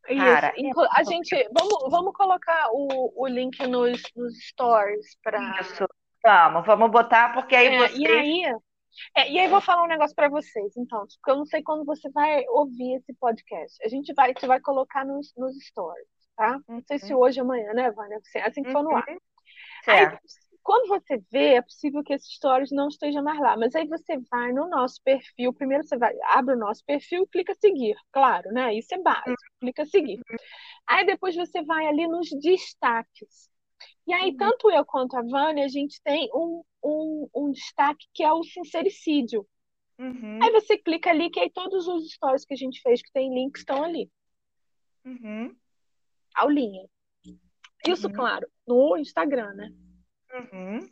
[0.09, 0.42] Isso.
[0.42, 5.40] Cara, é Inclu- A gente, vamos, vamos colocar o, o link nos, nos stories para.
[5.61, 5.86] isso.
[6.22, 8.42] Vamos, vamos botar, porque aí É, e aí,
[9.16, 11.84] é, e aí vou falar um negócio para vocês, então, porque eu não sei quando
[11.84, 13.76] você vai ouvir esse podcast.
[13.84, 16.55] A gente vai, você vai colocar nos, nos stories, tá?
[16.76, 18.18] Não sei se Uhum, hoje ou amanhã, né, Vânia?
[18.18, 19.05] Assim assim que for no ar.
[19.05, 19.18] uhum,
[19.88, 20.18] Aí, certo.
[20.62, 24.18] Quando você vê, é possível que esses stories não estejam mais lá, mas aí você
[24.30, 28.74] vai no nosso perfil, primeiro você vai, abre o nosso perfil, clica seguir, claro, né?
[28.74, 30.20] Isso é básico, clica seguir.
[30.86, 33.50] Aí depois você vai ali nos destaques.
[34.06, 38.06] E aí, Uhum, tanto eu quanto a Vânia, a gente tem um, um, um destaque
[38.14, 39.46] que é o sincericídio.
[40.40, 43.12] Aí uhum, você clica ali, que aí todos os stories que a gente fez, que
[43.12, 44.11] tem link, estão ali,
[45.04, 45.56] uhum,
[46.34, 46.88] aulinha.
[47.86, 49.70] Isso, uhum, claro, no Instagram, né?
[50.32, 50.90] Uhum.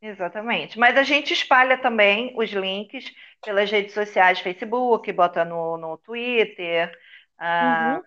[0.00, 0.78] Exatamente.
[0.78, 3.12] Mas a gente espalha também os links
[3.42, 6.92] pelas redes sociais, Facebook, bota no, no Twitter,
[7.38, 8.02] ah, Uhum,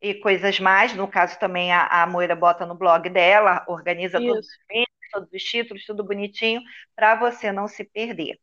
[0.00, 0.94] e coisas mais.
[0.94, 5.10] No caso, também a, a Moira bota no blog dela, organiza todos isso, os links,
[5.12, 6.60] todos os títulos, tudo bonitinho,
[6.94, 8.38] para você não se perder.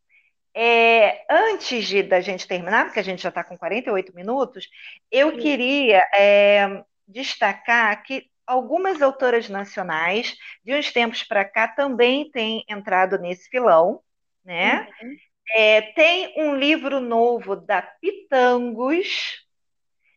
[0.54, 4.70] É, antes de, da gente terminar, porque a gente já está com 48 minutos,
[5.12, 5.40] eu isso.
[5.40, 13.18] queria é, destacar que algumas autoras nacionais, de uns tempos para cá, também têm entrado
[13.20, 14.02] nesse filão,
[14.46, 14.88] né?
[15.02, 15.20] Uhum.
[15.52, 19.44] É, tem um livro novo da Pitangos,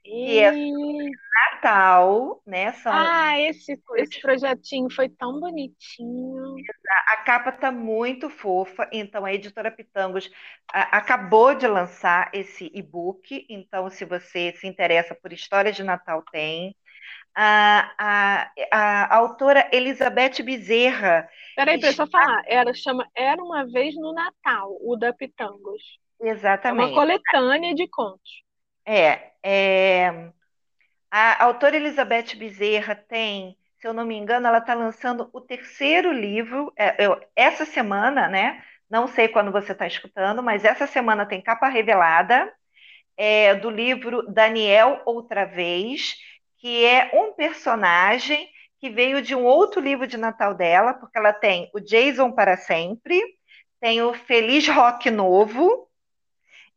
[0.05, 0.53] que é
[1.53, 2.72] Natal, né?
[2.74, 6.66] São, Ah, esse, esse projetinho foi tão bonitinho.
[7.09, 10.31] a capa está muito fofa, então a editora Pitangos
[10.72, 16.22] a- acabou de lançar esse e-book, então se você se interessa por histórias de Natal,
[16.31, 16.74] tem.
[17.41, 22.43] A, a, a autora Elizabeth Bezerra, Peraí, deixa eu falar.
[22.47, 25.82] Era, chama Era Uma Vez no Natal, o da Pitangos.
[26.68, 28.30] É uma exatamente, coletânea de contos.
[28.84, 30.32] é, é,
[31.11, 36.12] a autora Elizabeth Bezerra tem, se eu não me engano, ela está lançando o terceiro
[36.12, 38.62] livro, é, eu- essa semana, né?
[38.91, 42.53] Não sei quando você está escutando, mas essa semana tem capa revelada,
[43.16, 46.16] é, do livro Daniel Outra Vez,
[46.59, 48.48] que é um personagem
[48.78, 52.56] que veio de um outro livro de Natal dela, porque ela tem o Jason para
[52.56, 53.20] sempre,
[53.80, 55.88] tem o Feliz Rock Novo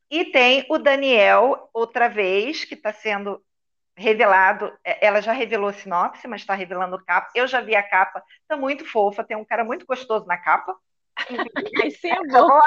[0.09, 3.41] e tem o Daniel, outra vez, que está sendo
[3.95, 4.71] revelado.
[4.83, 7.29] É, ela já revelou a sinopse, mas está revelando capa.
[7.35, 10.75] Eu já vi a capa, está muito fofa, tem um cara muito gostoso na capa.
[11.83, 12.59] Esse é bom.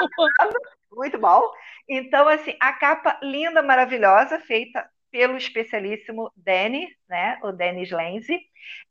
[0.91, 1.51] Muito bom.
[1.87, 8.37] Então, assim, a capa linda, maravilhosa, feita pelo especialíssimo Danny, né, o Denis Lenzi.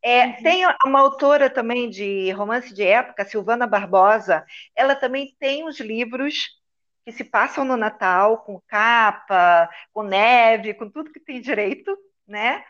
[0.02, 0.42] É, uhum.
[0.42, 4.42] Tem uma autora também de romance de época, Silvana Barbosa,
[4.74, 6.48] ela também tem os livros
[7.04, 11.94] que se passam no Natal, com capa, com neve, com tudo que tem direito,
[12.26, 12.64] né?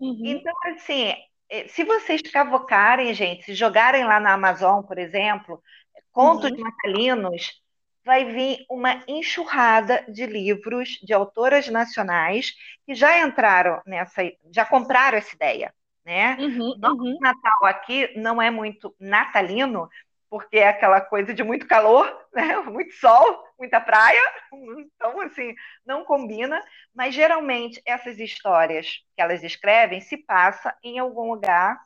[0.00, 0.22] Uhum.
[0.24, 1.12] Então, assim,
[1.50, 5.62] é, se vocês cavocarem, gente, se jogarem lá na Amazon, por exemplo,
[6.10, 6.56] contos uhum.
[6.56, 7.62] natalinos,
[8.04, 12.54] vai vir uma enxurrada de livros de autoras nacionais
[12.86, 15.74] que já entraram nessa, já compraram essa ideia,
[16.04, 16.36] né?
[16.38, 17.18] Uhum, Nosso uhum.
[17.20, 19.88] Natal aqui não é muito natalino,
[20.28, 22.56] porque é aquela coisa de muito calor, né?
[22.58, 24.20] Muito sol, muita praia,
[24.52, 25.54] então assim
[25.86, 26.62] não combina.
[26.94, 31.80] Mas geralmente essas histórias que elas escrevem se passa em algum lugar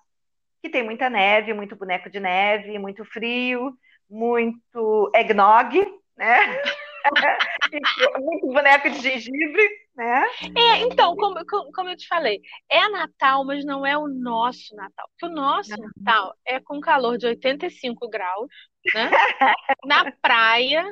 [0.61, 3.79] que tem muita neve, muito boneco de neve, muito frio,
[4.11, 6.63] muito eggnog, né?
[8.21, 10.25] Muito boneco de gengibre, né?
[10.57, 11.37] É, então, como,
[11.73, 15.09] como eu te falei, é Natal, mas não é o nosso Natal.
[15.11, 15.71] Porque o nosso.
[15.71, 18.49] Natal é com calor de 85 graus,
[18.95, 19.11] né?
[19.87, 20.85] Na praia,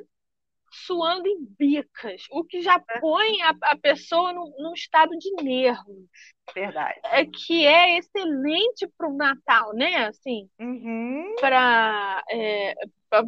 [0.84, 6.06] suando em bicas, o que já põe a, a pessoa num, num estado de nervos.
[6.54, 7.00] Verdade.
[7.04, 10.06] É, que é excelente para o Natal, né?
[10.06, 11.34] Assim, uhum.
[11.40, 12.74] para é,
[13.08, 13.24] para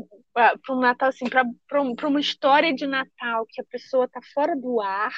[0.71, 4.81] um Natal, assim, para um, uma história de Natal que a pessoa está fora do
[4.81, 5.13] ar,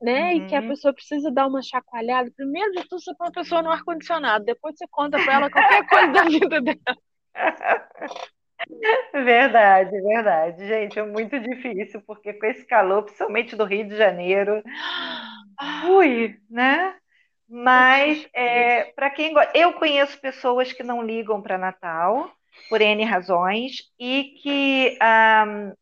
[0.00, 0.32] né?
[0.32, 0.36] Uhum.
[0.36, 0.68] E que a uhum.
[0.68, 2.30] pessoa precisa dar uma chacoalhada.
[2.36, 5.86] Primeiro de tudo, você põe a pessoa no ar-condicionado, depois você conta para ela qualquer
[5.88, 6.96] coisa da vida dela.
[9.12, 10.66] Verdade, verdade.
[10.66, 14.62] Gente, é muito difícil, porque com esse calor, principalmente do Rio de Janeiro,
[15.88, 16.94] ui, né?
[17.48, 22.30] Mas, é, para quem gosta, eu conheço pessoas que não ligam para Natal,
[22.68, 25.74] por N razões, e que um,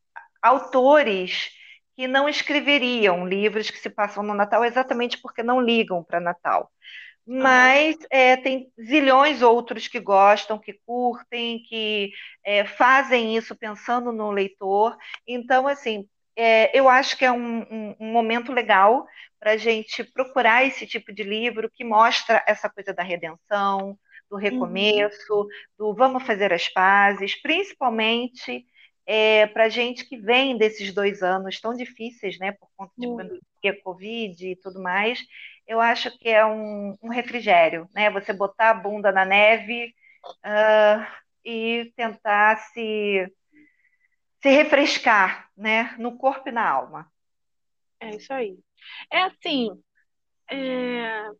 [0.42, 1.50] autores
[1.96, 6.70] que não escreveriam livros que se passam no Natal exatamente porque não ligam para Natal.
[7.26, 12.12] Mas é, tem zilhões outros que gostam, que curtem, que
[12.44, 14.96] é, fazem isso pensando no leitor.
[15.26, 19.06] Então, assim, é, eu acho que é um, um, um momento legal
[19.40, 23.98] para a gente procurar esse tipo de livro que mostra essa coisa da redenção,
[24.30, 24.42] do uhum.
[24.42, 25.48] recomeço, uhum.
[25.78, 28.66] do vamos fazer as pazes, principalmente
[29.06, 33.16] é, para gente que vem desses dois anos tão difíceis, né, por conta de uhum.
[33.16, 35.20] pandemia, Covid e tudo mais,
[35.66, 39.94] eu acho que é um, um refrigério, né, você botar a bunda na neve
[40.44, 41.06] uh,
[41.44, 43.32] e tentar se,
[44.42, 47.10] se refrescar, né, no corpo e na alma.
[48.00, 48.58] É isso aí.
[49.10, 49.70] É assim,
[50.50, 51.30] é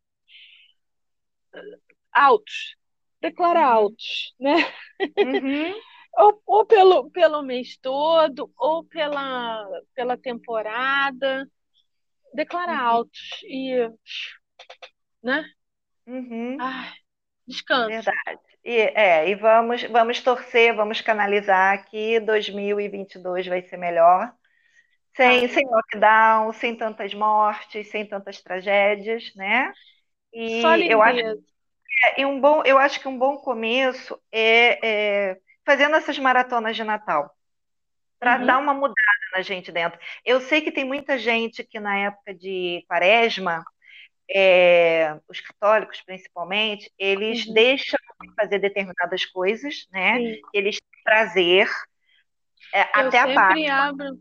[2.13, 2.77] altos,
[3.21, 3.67] declara uhum.
[3.67, 4.55] altos, né?
[5.19, 5.75] Uhum.
[6.19, 11.49] ou, ou pelo, pelo mês todo, ou pela, pela temporada,
[12.37, 12.79] declara uhum.
[12.79, 13.91] altos e,
[15.23, 15.45] né?
[16.07, 16.57] Uhum.
[16.61, 16.93] Ai,
[17.47, 17.89] descansa.
[17.89, 18.41] Verdade.
[18.65, 24.33] E, é, e vamos, vamos torcer, vamos canalizar que 2022 vai ser melhor.
[25.17, 29.73] Sem, sem lockdown, sem tantas mortes, sem tantas tragédias, né?
[30.33, 31.21] E Só eu acho
[32.05, 36.77] é, e um bom, eu acho que um bom começo é, é fazendo essas maratonas
[36.77, 37.35] de Natal,
[38.19, 38.47] para uhum.
[38.47, 38.97] dar uma mudada
[39.33, 39.99] na gente dentro.
[40.25, 43.65] Eu sei que tem muita gente que na época de Quaresma,
[44.31, 47.55] é, os católicos principalmente, eles uhum.
[47.55, 50.19] deixam de fazer determinadas coisas, né?
[50.19, 50.41] Sim.
[50.53, 51.69] Eles têm prazer
[52.73, 53.67] é, até a parte.
[53.67, 54.19] Abro,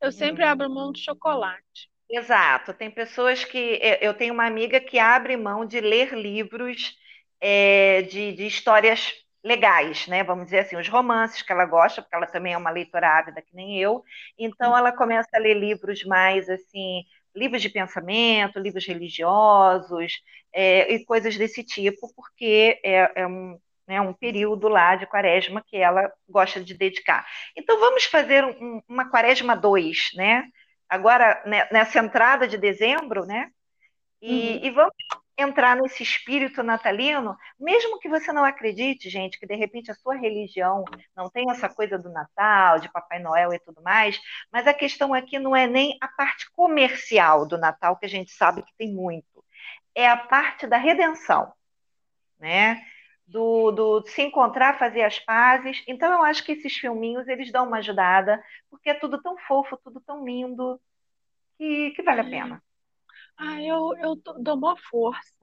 [0.00, 0.50] eu sempre uhum.
[0.50, 1.90] abro mão de chocolate.
[2.08, 2.72] Exato.
[2.72, 3.80] Tem pessoas que.
[4.00, 6.96] Eu tenho uma amiga que abre mão de ler livros
[7.40, 9.12] é, de, de, histórias
[9.46, 10.24] legais, né?
[10.24, 13.40] Vamos dizer assim, os romances que ela gosta, porque ela também é uma leitora ávida
[13.40, 14.02] que nem eu.
[14.36, 20.14] Então ela começa a ler livros mais assim, livros de pensamento, livros religiosos
[20.52, 25.62] é, e coisas desse tipo, porque é, é um, né, um período lá de quaresma
[25.64, 27.24] que ela gosta de dedicar.
[27.56, 30.44] Então vamos fazer um, uma quaresma 2, né?
[30.88, 33.50] Agora, né, nessa entrada de dezembro, né?
[34.20, 34.60] E, uhum.
[34.64, 34.94] e vamos
[35.38, 40.14] entrar nesse espírito natalino, mesmo que você não acredite, gente, que de repente a sua
[40.14, 40.84] religião
[41.14, 44.18] não tem essa coisa do Natal, de Papai Noel e tudo mais,
[44.50, 48.30] mas a questão aqui não é nem a parte comercial do Natal, que a gente
[48.32, 49.44] sabe que tem muito,
[49.94, 51.52] é a parte da redenção,
[52.38, 52.82] né?
[53.26, 55.82] do, do se encontrar, fazer as pazes.
[55.86, 59.76] Então eu acho que esses filminhos eles dão uma ajudada, porque é tudo tão fofo,
[59.82, 60.80] tudo tão lindo,
[61.58, 62.62] que, que vale a pena.
[63.38, 65.34] Ah, eu, eu dou uma força.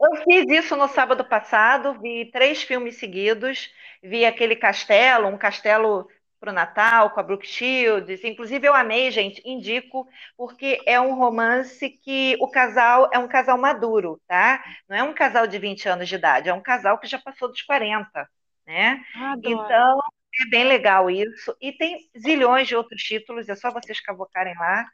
[0.00, 3.70] Eu fiz isso no sábado passado, vi três filmes seguidos,
[4.02, 6.08] vi aquele castelo, um castelo
[6.38, 8.24] para o Natal com a Brooke Shields.
[8.24, 10.08] Inclusive, eu amei, gente, indico,
[10.38, 14.62] porque é um romance que o casal é um casal maduro, tá?
[14.88, 17.48] Não é um casal de 20 anos de idade, é um casal que já passou
[17.48, 18.26] dos 40,
[18.66, 19.02] né?
[19.14, 19.68] Adoro.
[19.68, 19.98] Então,
[20.46, 21.54] é bem legal isso.
[21.60, 24.86] E tem zilhões de outros títulos, é só vocês cavocarem lá.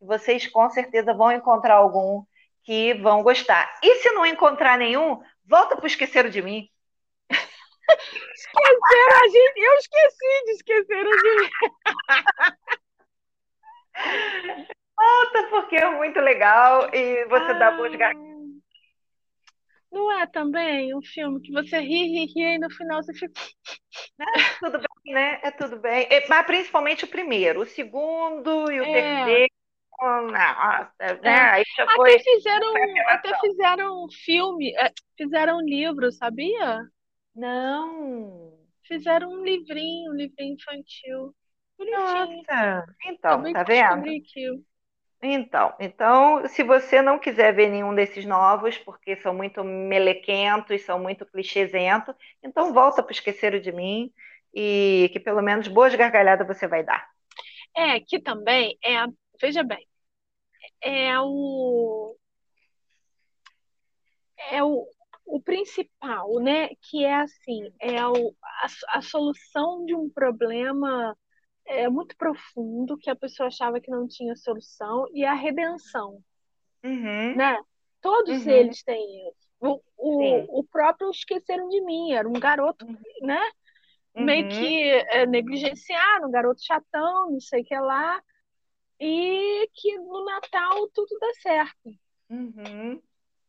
[0.00, 2.24] Vocês com certeza vão encontrar algum
[2.64, 3.78] que vão gostar.
[3.82, 6.68] E se não encontrar nenhum, volta para Esqueceram de Mim.
[8.34, 9.58] Esqueceram a gente.
[9.58, 11.50] Eu esqueci de esqueceram de mim.
[14.96, 18.28] Volta, porque é muito legal e você dá boas gargalhadas.
[19.90, 23.40] Não é também um filme que você ri, ri, ri e no final você fica.
[24.20, 24.24] É,
[24.60, 25.40] tudo bem, né?
[25.42, 26.06] É tudo bem.
[26.28, 27.62] Mas principalmente o primeiro.
[27.62, 28.92] O segundo e o É.
[28.92, 29.57] terceiro.
[30.00, 31.30] Nossa, né?
[31.30, 31.50] É.
[31.54, 32.18] Aí já Até foi.
[32.20, 32.72] fizeram,
[33.08, 36.82] até fizeram um filme, é, fizeram um livro, sabia?
[37.34, 38.58] Não.
[38.86, 41.34] Fizeram um livrinho, um livrinho infantil.
[41.78, 42.42] Bonitinho.
[42.42, 42.84] Nossa.
[43.06, 44.04] Então, Acabei tá vendo?
[45.20, 50.98] Então, então, se você não quiser ver nenhum desses novos, porque são muito melequentos, são
[51.00, 54.12] muito clichêsentos, então volta para Esqueceram de Mim
[54.54, 57.04] e que pelo menos boas gargalhadas você vai dar.
[57.76, 59.08] É, que também é, a-
[59.40, 59.86] veja bem,
[60.80, 62.16] é o
[64.50, 64.86] é o,
[65.26, 66.68] o principal, né?
[66.82, 71.16] Que é assim, é o, a, a solução de um problema
[71.66, 76.22] é, muito profundo que a pessoa achava que não tinha solução e a redenção,
[76.84, 77.58] Uhum, né?
[78.00, 78.52] Todos Uhum.
[78.52, 79.48] eles têm isso.
[79.60, 82.86] O, o, o próprio Esqueceram de Mim, era um garoto,
[83.20, 83.40] né?
[84.14, 84.48] Meio uhum.
[84.48, 88.22] que é, negligenciaram, um garoto chatão, não sei o que lá,
[89.00, 91.90] e que no Natal tudo dá certo.
[92.30, 93.00] Uhum,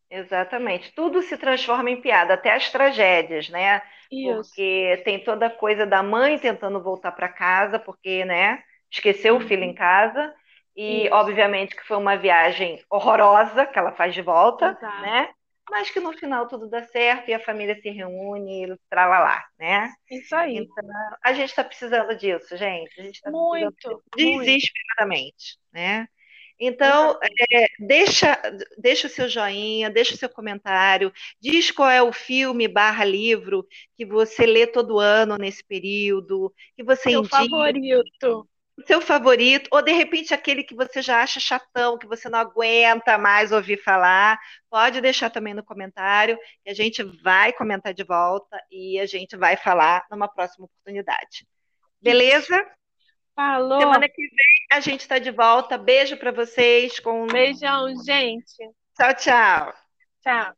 [0.10, 0.94] exatamente.
[0.94, 3.82] Tudo se transforma em piada, até as tragédias, né?
[4.12, 4.44] Isso.
[4.44, 9.42] Porque tem toda a coisa da mãe tentando voltar para casa, porque, né, esqueceu o
[9.42, 10.34] filho em casa.
[10.76, 11.14] E, Isso.
[11.14, 15.02] obviamente, que foi uma viagem horrorosa que ela faz de volta, Exato.
[15.02, 15.30] né?
[15.70, 19.94] Mas que no final tudo dá certo e a família se reúne e tralalá, né?
[20.10, 20.58] Isso aí.
[20.58, 20.86] Então,
[21.24, 23.00] a gente está precisando disso, gente.
[23.00, 24.44] A gente precisando Muito, muito.
[24.44, 26.08] desesperadamente, né?
[26.60, 27.18] Então,
[27.50, 28.38] é, deixa,
[28.78, 33.66] deixa o seu joinha, deixa o seu comentário, diz qual é o filme barra livro
[33.96, 38.50] que você lê todo ano nesse período, que você Seu indica, favorito.
[38.86, 43.18] Seu favorito, ou de repente aquele que você já acha chatão, que você não aguenta
[43.18, 48.62] mais ouvir falar, pode deixar também no comentário, que a gente vai comentar de volta
[48.72, 51.48] e a gente vai falar numa próxima oportunidade.
[52.02, 52.66] Beleza?
[53.36, 53.80] Falou.
[53.80, 55.78] Semana que vem a gente está de volta.
[55.78, 57.00] Beijo para vocês.
[57.00, 57.26] Com...
[57.28, 58.70] Beijão, gente.
[58.96, 59.74] Tchau, tchau.
[60.22, 60.54] Tchau.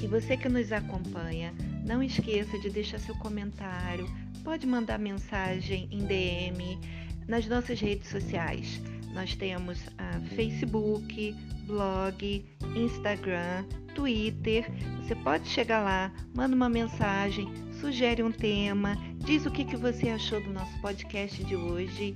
[0.00, 1.52] E você que nos acompanha,
[1.88, 4.06] não esqueça de deixar seu comentário.
[4.44, 6.78] Pode mandar mensagem em DM
[7.26, 8.80] nas nossas redes sociais.
[9.14, 11.34] Nós temos a Facebook,
[11.66, 12.44] blog,
[12.76, 13.64] Instagram,
[13.94, 14.70] Twitter.
[15.00, 17.48] Você pode chegar lá, manda uma mensagem,
[17.80, 22.14] sugere um tema, diz o que, que você achou do nosso podcast de hoje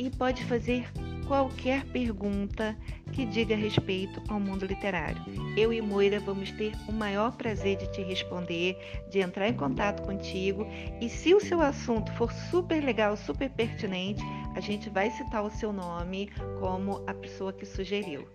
[0.00, 0.84] e pode fazer
[1.32, 2.76] qualquer pergunta
[3.10, 5.16] que diga respeito ao mundo literário.
[5.56, 8.76] Eu e Moira vamos ter o maior prazer de te responder,
[9.10, 10.66] de entrar em contato contigo
[11.00, 14.22] e se o seu assunto for super legal, super pertinente,
[14.54, 16.28] a gente vai citar o seu nome
[16.60, 18.28] como a pessoa que sugeriu.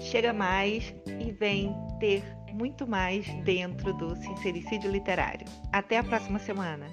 [0.00, 5.46] Chega mais e vem ter muito mais dentro do Sincericídio Literário.
[5.70, 6.86] Até a próxima semana!